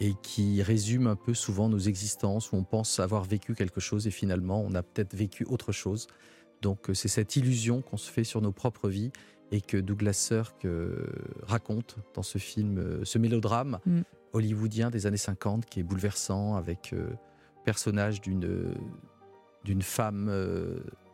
[0.00, 4.06] et qui résume un peu souvent nos existences où on pense avoir vécu quelque chose
[4.06, 6.06] et finalement on a peut-être vécu autre chose.
[6.60, 9.10] Donc euh, c'est cette illusion qu'on se fait sur nos propres vies
[9.52, 11.06] et que Douglas Sirk euh,
[11.44, 14.00] raconte dans ce film, euh, ce mélodrame Mm.
[14.32, 17.10] hollywoodien des années 50 qui est bouleversant avec euh,
[17.64, 18.74] personnage d'une
[19.64, 20.28] d'une femme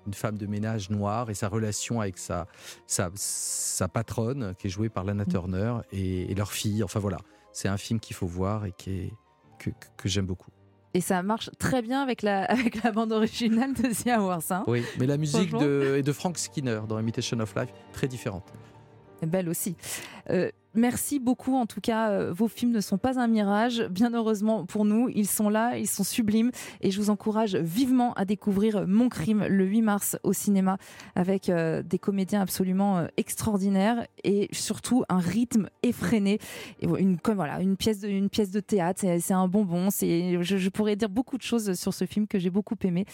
[0.07, 2.47] une femme de ménage noire et sa relation avec sa,
[2.87, 6.83] sa, sa patronne qui est jouée par Lana Turner et, et leur fille.
[6.83, 7.19] Enfin voilà,
[7.53, 9.13] c'est un film qu'il faut voir et qui est,
[9.59, 10.51] que, que- que j'aime beaucoup.
[10.95, 14.51] Et ça marche très bien avec la, avec la bande originale de The Hours.
[14.51, 14.65] hein.
[14.67, 18.45] Oui, mais la musique de, est de Frank Skinner dans Imitation of Life, très différente.
[19.27, 19.75] Belle aussi.
[20.31, 21.55] Euh, merci beaucoup.
[21.57, 23.83] En tout cas, euh, vos films ne sont pas un mirage.
[23.91, 26.51] Bien heureusement pour nous, ils sont là, ils sont sublimes.
[26.81, 30.79] Et je vous encourage vivement à découvrir Mon crime le 8 mars au cinéma
[31.15, 36.39] avec euh, des comédiens absolument extraordinaires et surtout un rythme effréné.
[36.83, 39.89] Une, comme, voilà, une, pièce de, théâtre, c'est un bonbon.
[39.91, 43.07] Je pourrais dire beaucoup de choses sur ce film que j'ai beaucoup aimé.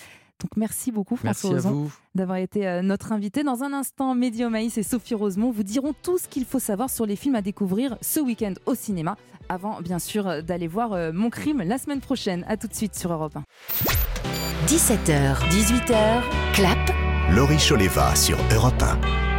[0.45, 3.43] Donc merci beaucoup François Merci Ozon d'avoir été euh, notre invité.
[3.45, 6.91] Dans un instant, Mehdi Omaïs et Sophie Rosemont vous diront tout ce qu'il faut savoir
[6.91, 9.17] sur les films à découvrir ce week-end au cinéma,
[9.49, 12.45] avant bien sûr euh, d'aller voir euh, Mon crime la semaine prochaine.
[12.47, 13.45] À tout de suite sur Europe 1.
[14.67, 16.21] 17h, 18h,
[16.53, 16.79] clap.
[17.31, 19.34] Laurie Choleva sur Europe 1.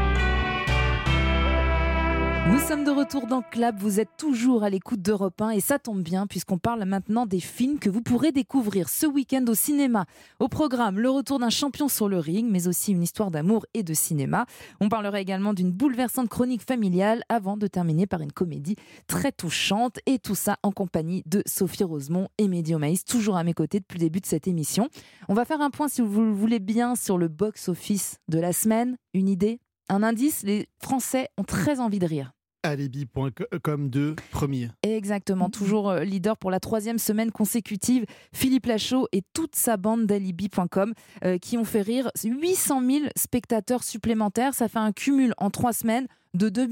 [2.47, 5.79] Nous sommes de retour dans Clap, vous êtes toujours à l'écoute d'Europe 1 et ça
[5.79, 10.05] tombe bien puisqu'on parle maintenant des films que vous pourrez découvrir ce week-end au cinéma.
[10.39, 13.81] Au programme, le retour d'un champion sur le ring, mais aussi une histoire d'amour et
[13.81, 14.45] de cinéma.
[14.79, 18.75] On parlera également d'une bouleversante chronique familiale avant de terminer par une comédie
[19.07, 23.43] très touchante et tout ça en compagnie de Sophie Rosemont et Mehdi Omaïs, toujours à
[23.43, 24.87] mes côtés depuis le début de cette émission.
[25.29, 28.53] On va faire un point si vous le voulez bien sur le box-office de la
[28.53, 28.97] semaine.
[29.15, 29.59] Une idée?
[29.87, 32.34] Un indice, les Français ont très envie de rire.
[32.69, 34.69] Alibi.com de premier.
[34.83, 38.05] Exactement, toujours euh, leader pour la troisième semaine consécutive.
[38.33, 43.83] Philippe Lachaud et toute sa bande d'Alibi.com euh, qui ont fait rire 800 000 spectateurs
[43.83, 44.53] supplémentaires.
[44.53, 46.67] Ça fait un cumul en trois semaines de 2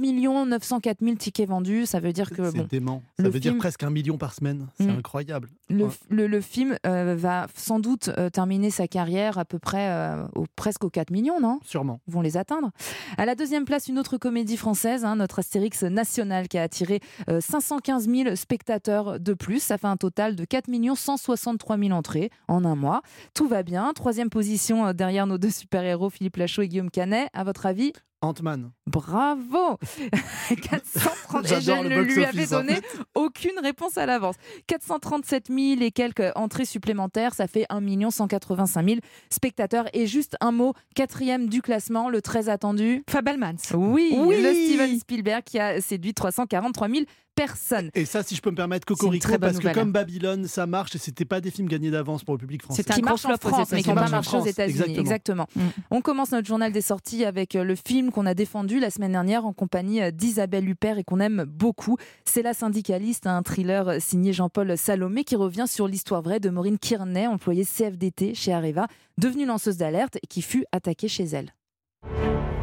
[0.45, 1.85] 904 000 tickets vendus.
[1.85, 2.49] Ça veut dire que.
[2.51, 3.01] C'est Bon, dément.
[3.19, 4.67] Ça veut dire film- presque un million par semaine.
[4.77, 4.97] C'est Mm.
[4.99, 5.49] incroyable.
[5.69, 5.91] le, Ouais.
[6.09, 10.23] le- le film euh, va sans doute euh, terminer sa carrière à peu près euh,
[10.35, 11.59] au, presque aux 4 millions, non?
[11.63, 11.99] Sûrement.
[12.07, 12.69] Ils vont les atteindre.
[13.17, 16.99] À la deuxième place, une autre comédie française, hein, notre Astérix national, qui a attiré
[17.29, 19.61] euh, 515 000 spectateurs de plus.
[19.63, 23.01] Ça fait un total de 4 163 000 entrées en un mois.
[23.33, 23.91] Tout va bien.
[23.93, 27.29] Troisième position derrière nos deux super-héros, Philippe Lachaud et Guillaume Canet.
[27.33, 27.93] À votre avis
[28.23, 28.71] Ant-Man.
[28.87, 29.77] Bravo
[30.61, 32.79] 430 et je J'adore le ne lui avais en donné
[33.15, 34.35] aucune réponse à l'avance.
[34.67, 38.99] 437 000 et quelques entrées supplémentaires, ça fait 1 185 000
[39.29, 39.85] spectateurs.
[39.93, 43.03] Et juste un mot, quatrième du classement, le très attendu.
[43.09, 43.53] Fabelmans.
[43.73, 44.41] Oui, Oui.
[44.41, 47.01] le Steven Spielberg qui a séduit 343 000
[47.35, 47.89] personnes.
[47.95, 50.95] Et ça, si je peux me permettre, C'est Cocorico, parce que comme Babylone, ça marche
[50.95, 52.83] et c'était pas des films gagnés d'avance pour le public français.
[52.83, 54.99] C'était un marche en France, mais qui n'a pas marché aux États-Unis.
[54.99, 55.47] exactement.
[55.47, 55.47] Exactement.
[55.55, 55.61] Mm.
[55.91, 59.11] On commence notre journal des sorties avec euh, le film qu'on a défendu la semaine
[59.11, 61.97] dernière en compagnie euh, d'Isabelle Huppert et qu'on aime beaucoup.
[62.23, 66.49] C'est La syndicaliste, un thriller euh, signé Jean-Paul Salomé qui revient sur l'histoire vraie de
[66.49, 68.87] Maureen Kearney, employée CFDT chez Areva,
[69.17, 71.53] devenue lanceuse d'alerte et qui fut attaquée chez elle.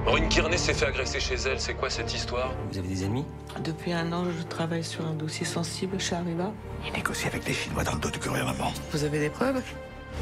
[0.04, 2.54] Maureen Kearney s'est fait agresser chez elle, c'est quoi cette histoire?
[2.70, 3.24] Vous avez des ennemis
[3.62, 6.52] Depuis un an, je travaille sur un dossier sensible chez Arriva.
[6.86, 8.72] Il négocie avec les Chinois dans le dos du gouvernement.
[8.92, 9.62] Vous avez des preuves?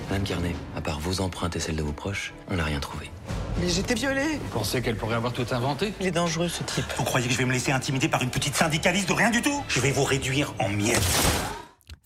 [0.08, 3.10] Madame Kearney, à part vos empreintes et celles de vos proches, on n'a rien trouvé.
[3.60, 5.92] Mais j'étais violée Vous pensez qu'elle pourrait avoir tout inventé?
[6.00, 6.84] Il est dangereux ce type.
[6.96, 9.42] Vous croyez que je vais me laisser intimider par une petite syndicaliste de rien du
[9.42, 9.62] tout?
[9.68, 11.02] Je vais vous réduire en miettes.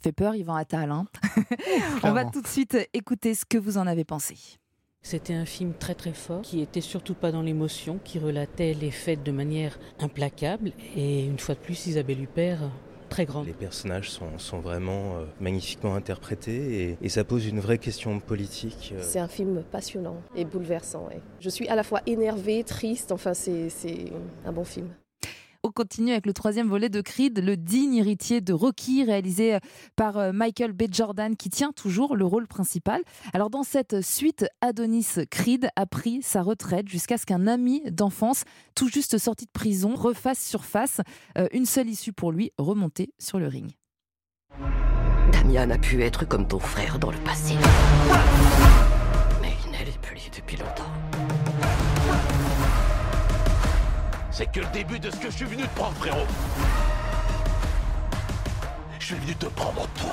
[0.02, 0.90] Fait peur, Yvan Attal.
[0.90, 1.06] hein.
[2.02, 4.36] On va tout de suite écouter ce que vous en avez pensé.
[5.04, 8.90] C'était un film très très fort, qui était surtout pas dans l'émotion, qui relatait les
[8.92, 10.72] faits de manière implacable.
[10.96, 12.60] Et une fois de plus, Isabelle Huppert,
[13.12, 13.44] très.
[13.44, 18.18] Les personnages sont, sont vraiment euh, magnifiquement interprétés et, et ça pose une vraie question
[18.20, 18.92] politique.
[18.96, 19.00] euh.
[19.02, 21.06] C'est un film passionnant et bouleversant.
[21.08, 21.20] ouais.
[21.40, 24.06] Je suis à la fois énervée, triste, enfin c'est c'est
[24.44, 24.88] un bon film.
[25.64, 29.58] On continue avec le troisième volet de Creed, le digne héritier de Rocky, réalisé
[29.94, 30.84] par euh, Michael B.
[30.90, 33.00] Jordan, qui tient toujours le rôle principal.
[33.32, 38.42] Alors, dans cette suite, Adonis Creed a pris sa retraite jusqu'à ce qu'un ami d'enfance,
[38.74, 41.00] tout juste sorti de prison, refasse surface.
[41.38, 43.70] Euh, une seule issue pour lui, remonter sur le ring.
[45.30, 47.54] Damian a pu être comme ton frère dans le passé.
[49.40, 51.01] Mais il ne l'est plus depuis longtemps.
[54.32, 56.26] C'est que le début de ce que je suis venu te prendre, frérot.
[58.98, 60.06] Je suis venu te prendre tout.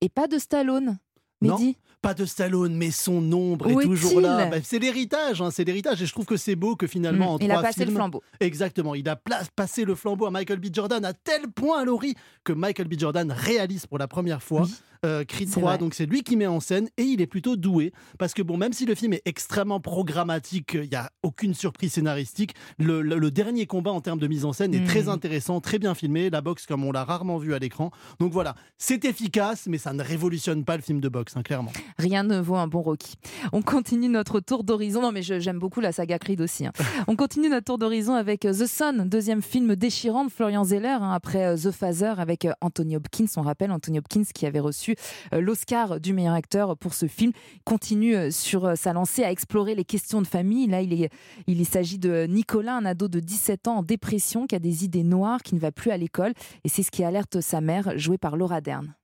[0.00, 0.98] Et pas de Stallone.
[1.40, 4.46] Non, Mehdi pas de Stallone, mais son ombre est toujours là.
[4.46, 6.00] Bah, c'est l'héritage, hein, c'est l'héritage.
[6.00, 8.22] Et je trouve que c'est beau que finalement, Mm, en il a passé le flambeau.
[8.40, 9.20] Exactement, il a
[9.54, 10.68] passé le flambeau à Michael B.
[10.72, 12.98] Jordan à tel point, Laurie, que Michael B.
[12.98, 14.66] Jordan réalise pour la première fois
[15.04, 15.70] euh, Creed C'est 3.
[15.72, 15.78] vrai.
[15.78, 17.92] Donc c'est lui qui met en scène et il est plutôt doué.
[18.18, 21.92] Parce que bon, même si le film est extrêmement programmatique, il n'y a aucune surprise
[21.92, 25.60] scénaristique, le, le- le dernier combat en termes de mise en scène est très intéressant,
[25.60, 26.30] très bien filmé.
[26.30, 27.90] La boxe comme on l'a rarement vu à l'écran.
[28.18, 31.72] Donc voilà, c'est efficace, mais ça ne révolutionne pas le film de boxe, hein, clairement.
[31.98, 33.14] Rien ne vaut un bon Rocky.
[33.52, 35.02] On continue notre tour d'horizon.
[35.02, 36.66] Non, mais je- j'aime beaucoup la saga Creed aussi.
[36.66, 36.72] hein.
[37.08, 40.88] On continue notre tour d'horizon avec euh, The Sun, deuxième film déchirant de Florian Zeller,
[41.00, 43.26] hein, après euh, The Phaser avec euh, Anthony Hopkins.
[43.36, 44.89] On rappelle Anthony Hopkins qui avait reçu
[45.34, 47.32] euh, l'Oscar du meilleur acteur pour ce film.
[47.64, 50.66] Continue euh, sur euh, sa lancée à explorer les questions de famille.
[50.66, 51.10] Là, il, est,
[51.46, 55.04] il s'agit de Nicolas, un ado de 17 ans en dépression qui a des idées
[55.04, 56.32] noires, qui ne va plus à l'école.
[56.64, 58.94] Et c'est ce qui alerte sa mère, jouée par Laura Dern.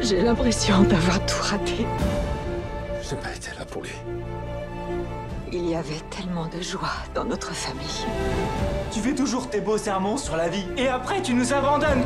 [0.00, 1.86] J'ai l'impression d'avoir tout raté.
[3.02, 3.90] J'ai pas été là pour lui.
[5.50, 8.04] Il y avait tellement de joie dans notre famille.
[8.92, 12.04] Tu fais toujours tes beaux sermons sur la vie et après tu nous abandonnes.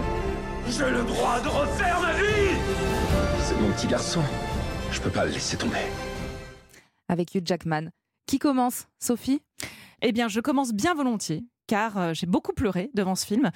[0.68, 2.56] J'ai le droit de refaire ma vie
[3.40, 4.20] C'est mon petit garçon.
[4.90, 5.76] Je peux pas le laisser tomber.
[7.08, 7.90] avec Hugh Jackman.
[8.26, 9.42] Qui commence Sophie?
[10.00, 13.50] Eh bien, je commence bien volontiers, car euh, j'ai beaucoup pleuré devant ce film.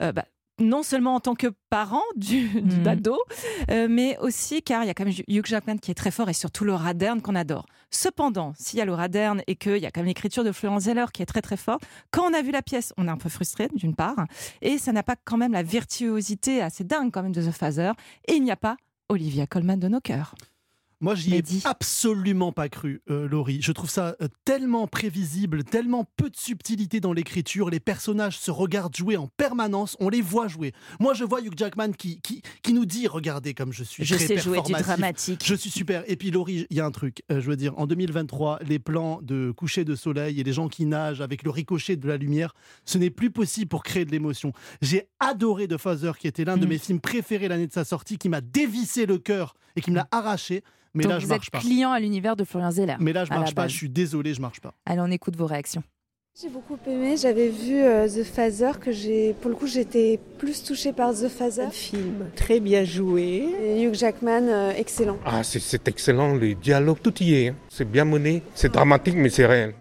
[0.00, 0.24] Euh, bah,
[0.58, 2.82] non seulement en tant que parent du, du Mm.
[2.82, 3.18] d'ado,
[3.70, 6.28] euh, mais aussi car il y a quand même Hugh Jackman qui est très fort
[6.28, 7.66] et surtout Laura Dern qu'on adore.
[7.90, 10.84] Cependant, s'il y a Laura Dern et qu'il y a quand même l'écriture de Florence
[10.84, 13.16] Zeller qui est très très forte, quand on a vu la pièce, on est un
[13.16, 14.26] peu frustré d'une part,
[14.62, 17.92] et ça n'a pas quand même la virtuosité assez dingue quand même de The Father,
[18.28, 18.76] et il n'y a pas
[19.08, 20.34] Olivia Colman de nos cœurs.
[21.00, 23.60] Moi, j'y ai absolument pas cru, euh, Laurie.
[23.62, 27.70] Je trouve ça euh, tellement prévisible, tellement peu de subtilité dans l'écriture.
[27.70, 30.72] Les personnages se regardent jouer en permanence, on les voit jouer.
[31.00, 34.14] Moi, je vois Hugh Jackman qui, qui, qui nous dit Regardez comme je suis Je
[34.14, 35.42] très sais jouer du dramatique.
[35.44, 36.04] Je suis super.
[36.06, 37.22] Et puis, Laurie, il y a un truc.
[37.32, 40.68] euh, je veux dire, en 2023, les plans de coucher de soleil et les gens
[40.68, 42.52] qui nagent avec le ricochet de la lumière,
[42.84, 44.52] ce n'est plus possible pour créer de l'émotion.
[44.82, 46.68] J'ai adoré The Father, qui était l'un de Mm.
[46.68, 49.96] mes films préférés l'année de sa sortie, qui m'a dévissé le cœur et qui me
[49.96, 50.62] l'a arraché.
[50.94, 51.58] Mais Donc là, je vous êtes marche pas.
[51.60, 52.96] client à l'univers de Florian Zeller.
[53.00, 53.62] Mais là, je marche pas.
[53.62, 53.70] base.
[53.72, 54.74] Je suis désolé, je marche pas.
[54.86, 55.82] Allez, on écoute vos réactions.
[56.40, 60.62] J'ai beaucoup aimé, j'avais vu euh, The Father que j'ai pour le coup j'étais plus
[60.62, 61.64] touchée par The Father.
[61.66, 63.48] Un film très bien joué.
[63.64, 65.18] Et Hugh Jackman euh, excellent.
[65.26, 67.48] Ah, c'est- c'est excellent, les dialogues, tout y est.
[67.48, 67.56] hein.
[67.68, 69.74] C'est bien mené, c'est dramatique, mais c'est réel.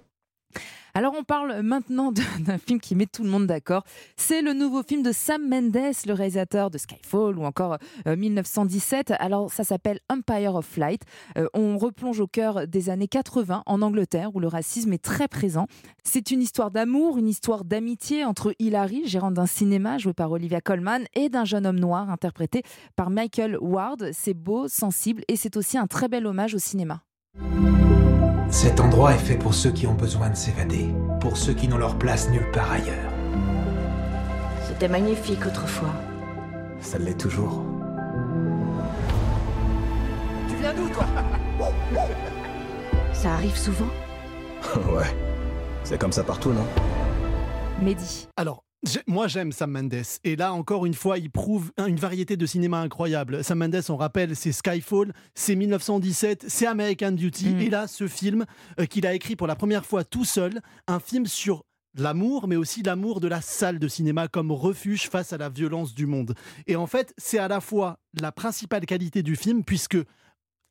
[1.00, 3.86] Alors on parle maintenant d'un film qui met tout le monde d'accord.
[4.18, 9.14] C'est le nouveau film de Sam Mendes, le réalisateur de Skyfall ou encore euh, 1917.
[9.18, 11.04] Alors ça s'appelle Empire of Flight.
[11.38, 15.30] Euh, on replonge au cœur des années 80 en Angleterre où le racisme est très
[15.30, 15.68] présent.
[16.04, 20.60] C'est une histoire d'amour, une histoire d'amitié entre Hilary, gérante d'un cinéma joué par Olivia
[20.60, 22.62] Colman, et d'un jeune homme noir interprété
[22.98, 24.10] par Michael Ward.
[24.12, 27.04] C'est beau, sensible et c'est aussi un très bel hommage au cinéma.
[28.52, 30.90] Cet endroit est fait pour ceux qui ont besoin de s'évader,
[31.20, 33.12] pour ceux qui n'ont leur place nulle part ailleurs.
[34.68, 35.94] C'était magnifique autrefois.
[36.80, 37.64] Ça l'est toujours.
[40.50, 41.06] Tu viens d'où, toi?
[43.14, 43.90] Ça arrive souvent?
[44.94, 45.16] Ouais.
[45.84, 46.66] C'est comme ça partout, non?
[47.82, 48.28] Mehdi.
[48.36, 48.64] Alors,
[49.08, 50.02] moi j'aime Sam Mendes.
[50.24, 53.44] Et là, encore une fois, il prouve un- une variété de cinéma incroyable.
[53.44, 57.50] Sam Mendes, on rappelle, c'est Skyfall, c'est 1917, c'est American Beauty.
[57.56, 57.60] Mm.
[57.62, 58.46] Et là, ce film
[58.80, 61.64] euh, qu'il a écrit pour la première fois tout seul, un film sur
[61.98, 65.94] l'amour, mais aussi l'amour de la salle de cinéma comme refuge face à la violence
[65.94, 66.34] du monde.
[66.68, 69.98] Et en fait, c'est à la fois la principale qualité du film, puisque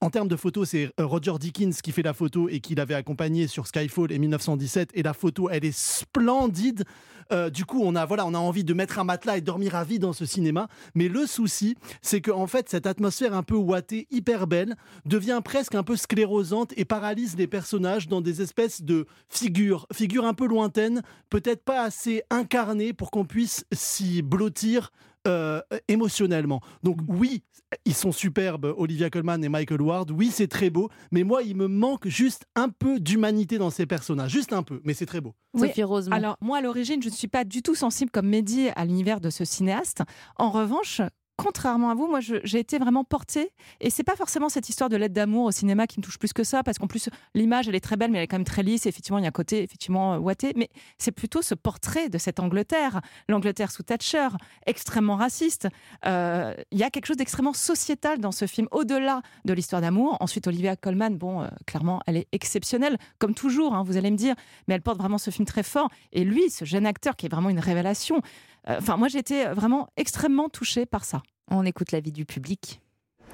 [0.01, 2.95] en termes de photos, c'est euh, Roger Dickens qui fait la photo et qui l'avait
[2.95, 4.91] accompagné sur Skyfall et 1917.
[4.95, 6.85] Et la photo, elle est splendide.
[7.33, 9.75] Euh, du coup, on a, voilà, on a envie de mettre un matelas et dormir
[9.75, 10.69] à vie dans ce cinéma.
[10.95, 15.41] Mais le souci, c'est que en fait, cette atmosphère un peu ouatée, hyper belle, devient
[15.45, 20.35] presque un peu sclérosante et paralyse les personnages dans des espèces de figures, figures un
[20.35, 24.91] peu lointaines, peut-être pas assez incarnées pour qu'on puisse s'y blottir
[25.29, 26.61] euh, émotionnellement.
[26.83, 27.43] Donc oui,
[27.85, 30.11] ils sont superbes, Olivia Colman et Michael Ward.
[30.11, 33.87] Oui, c'est très beau, mais moi, il me manque juste un peu d'humanité dans ces
[33.87, 35.35] personnages, juste un peu, mais c'est très beau.
[35.55, 35.71] Oui.
[36.11, 39.21] Alors, moi, à l'origine, je ne suis pas du tout sensible comme Mehdi à l'univers
[39.21, 40.03] de ce cinéaste.
[40.37, 41.01] En revanche,
[41.39, 43.53] contrairement à vous, moi, j'ai été vraiment portée.
[43.81, 46.33] Et c'est pas forcément cette histoire de lettre d'amour au cinéma qui me touche plus
[46.33, 48.45] que ça, parce qu'en plus, l'image, elle est très belle, mais elle est quand même
[48.45, 48.85] très lisse.
[48.87, 50.53] Et effectivement, il y a un côté, effectivement, euh, ouaté.
[50.57, 50.69] Mais
[50.99, 54.29] c'est plutôt ce portrait de cette Angleterre, l'Angleterre sous Thatcher,
[54.67, 55.69] extrêmement raciste.
[56.07, 60.17] Euh, Il y a quelque chose d'extrêmement sociétal dans ce film, au-delà de l'histoire d'amour.
[60.19, 64.17] Ensuite, Olivia Colman, bon, euh, clairement, elle est exceptionnelle, comme toujours, hein, vous allez me
[64.17, 64.35] dire,
[64.67, 65.89] mais elle porte vraiment ce film très fort.
[66.13, 68.23] Et lui, ce jeune acteur qui est vraiment une révélation.
[68.69, 71.23] Enfin, moi, été vraiment extrêmement touchée par ça.
[71.51, 72.83] On écoute l'avis du public.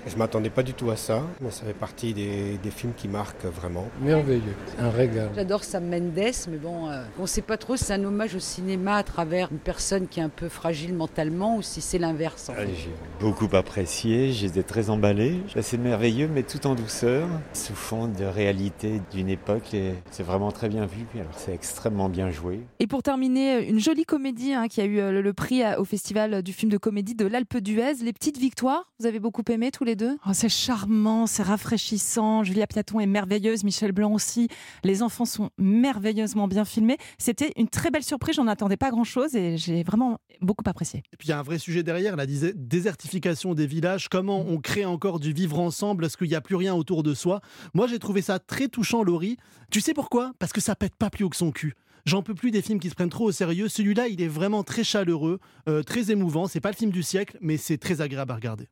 [0.06, 3.08] Je m'attendais pas du tout à ça, mais ça fait partie des, des films qui
[3.08, 3.86] marquent vraiment.
[4.02, 5.30] Merveilleux, un régal.
[5.34, 6.12] J'adore Sam Mendes,
[6.50, 9.02] mais bon, euh, on ne sait pas trop si c'est un hommage au cinéma à
[9.02, 12.48] travers une personne qui est un peu fragile mentalement ou si c'est l'inverse.
[12.50, 12.66] en fait.
[12.74, 12.90] J'ai
[13.20, 15.40] beaucoup apprécié, j'étais très emballé.
[15.62, 19.72] C'est merveilleux, mais tout en douceur, sous fond de réalité d'une époque.
[19.72, 21.06] Et c'est vraiment très bien vu.
[21.14, 22.60] Alors c'est extrêmement bien joué.
[22.78, 25.84] Et pour terminer, une jolie comédie hein, qui a eu euh, le, le prix au
[25.84, 27.94] Festival du film de comédie de l'Alpe d'Huez.
[28.02, 30.16] Les petites victoires, vous avez beaucoup aimé tous les deux?
[30.26, 32.44] Oh, c'est charmant, c'est rafraîchissant.
[32.44, 34.48] Julia Piaton est merveilleuse, Michel Blanc aussi.
[34.82, 36.96] Les enfants sont merveilleusement bien filmés.
[37.18, 41.02] C'était une très belle surprise, j'en attendais pas grand-chose et j'ai vraiment beaucoup apprécié.
[41.12, 44.58] Et puis il y a un vrai sujet derrière, la désertification des villages, comment on
[44.58, 47.40] crée encore du vivre ensemble, parce qu'il n'y a plus rien autour de soi?
[47.74, 49.36] Moi j'ai trouvé ça très touchant, Laurie.
[49.70, 50.32] Tu sais pourquoi?
[50.38, 51.74] Parce que ça pète pas plus haut que son cul.
[52.06, 53.68] J'en peux plus des films qui se prennent trop au sérieux.
[53.68, 55.40] Celui-là, il est vraiment très chaleureux,
[55.70, 56.46] euh, très émouvant.
[56.46, 58.68] C'est pas le film du siècle, mais c'est très agréable à regarder.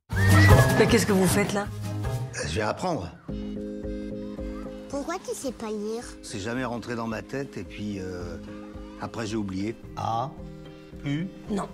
[0.78, 1.66] Mais qu'est-ce que vous faites là?
[2.46, 3.10] Je vais apprendre.
[4.88, 6.04] Pourquoi tu sais pas lire?
[6.22, 8.36] C'est jamais rentré dans ma tête et puis euh,
[9.00, 9.76] après j'ai oublié.
[9.96, 10.30] A,
[11.04, 11.26] U.
[11.50, 11.68] Non.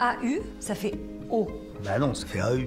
[0.00, 0.94] AU, ça fait
[1.30, 1.48] O.
[1.84, 2.66] Bah non, ça fait AU.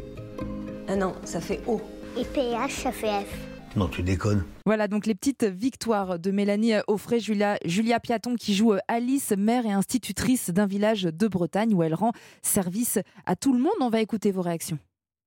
[0.88, 1.82] Ah non, ça fait O.
[2.18, 3.76] Et PH, ça fait F.
[3.76, 4.44] Non, tu déconnes.
[4.66, 9.34] Voilà donc les petites victoires de Mélanie Offray, Julia, Julia Piaton qui joue euh, Alice,
[9.38, 12.12] mère et institutrice d'un village de Bretagne où elle rend
[12.42, 13.74] service à tout le monde.
[13.82, 14.80] On va écouter vos réactions.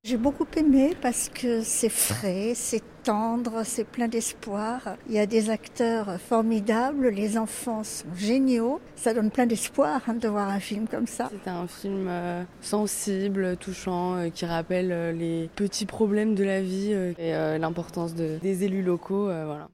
[0.02, 4.96] J'ai beaucoup aimé parce que c'est frais, c'est tendre, c'est plein d'espoir.
[5.06, 8.80] Il y a des acteurs formidables, les enfants sont géniaux.
[8.96, 11.28] Ça donne plein d'espoir hein, de voir un film comme ça.
[11.44, 16.62] C'est un film euh, sensible, touchant, euh, qui rappelle euh, les petits problèmes de la
[16.62, 19.24] vie et l'importance de- des élus locaux.
[19.26, 19.68] voilà.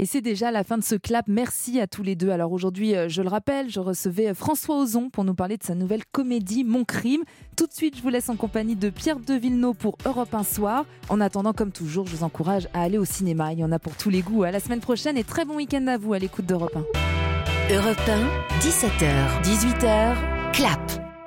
[0.00, 1.26] Et c'est déjà la fin de ce clap.
[1.26, 2.30] Merci à tous les deux.
[2.30, 5.64] Alors aujourd'hui, euh, je le rappelle, je recevais euh, François Ozon pour nous parler de
[5.64, 7.24] sa nouvelle comédie Mon crime.
[7.56, 10.44] Tout de suite, je vous laisse en compagnie de Pierre de Villeneuve pour Europe 1
[10.44, 10.84] soir.
[11.08, 13.52] En attendant, comme toujours, je vous encourage à aller au cinéma.
[13.52, 14.44] Il y en a pour tous les goûts.
[14.44, 17.74] À la semaine prochaine et très bon week-end à vous à l'écoute d'Europe 1.
[17.74, 21.07] Europe 1, 17h, 18h, clap.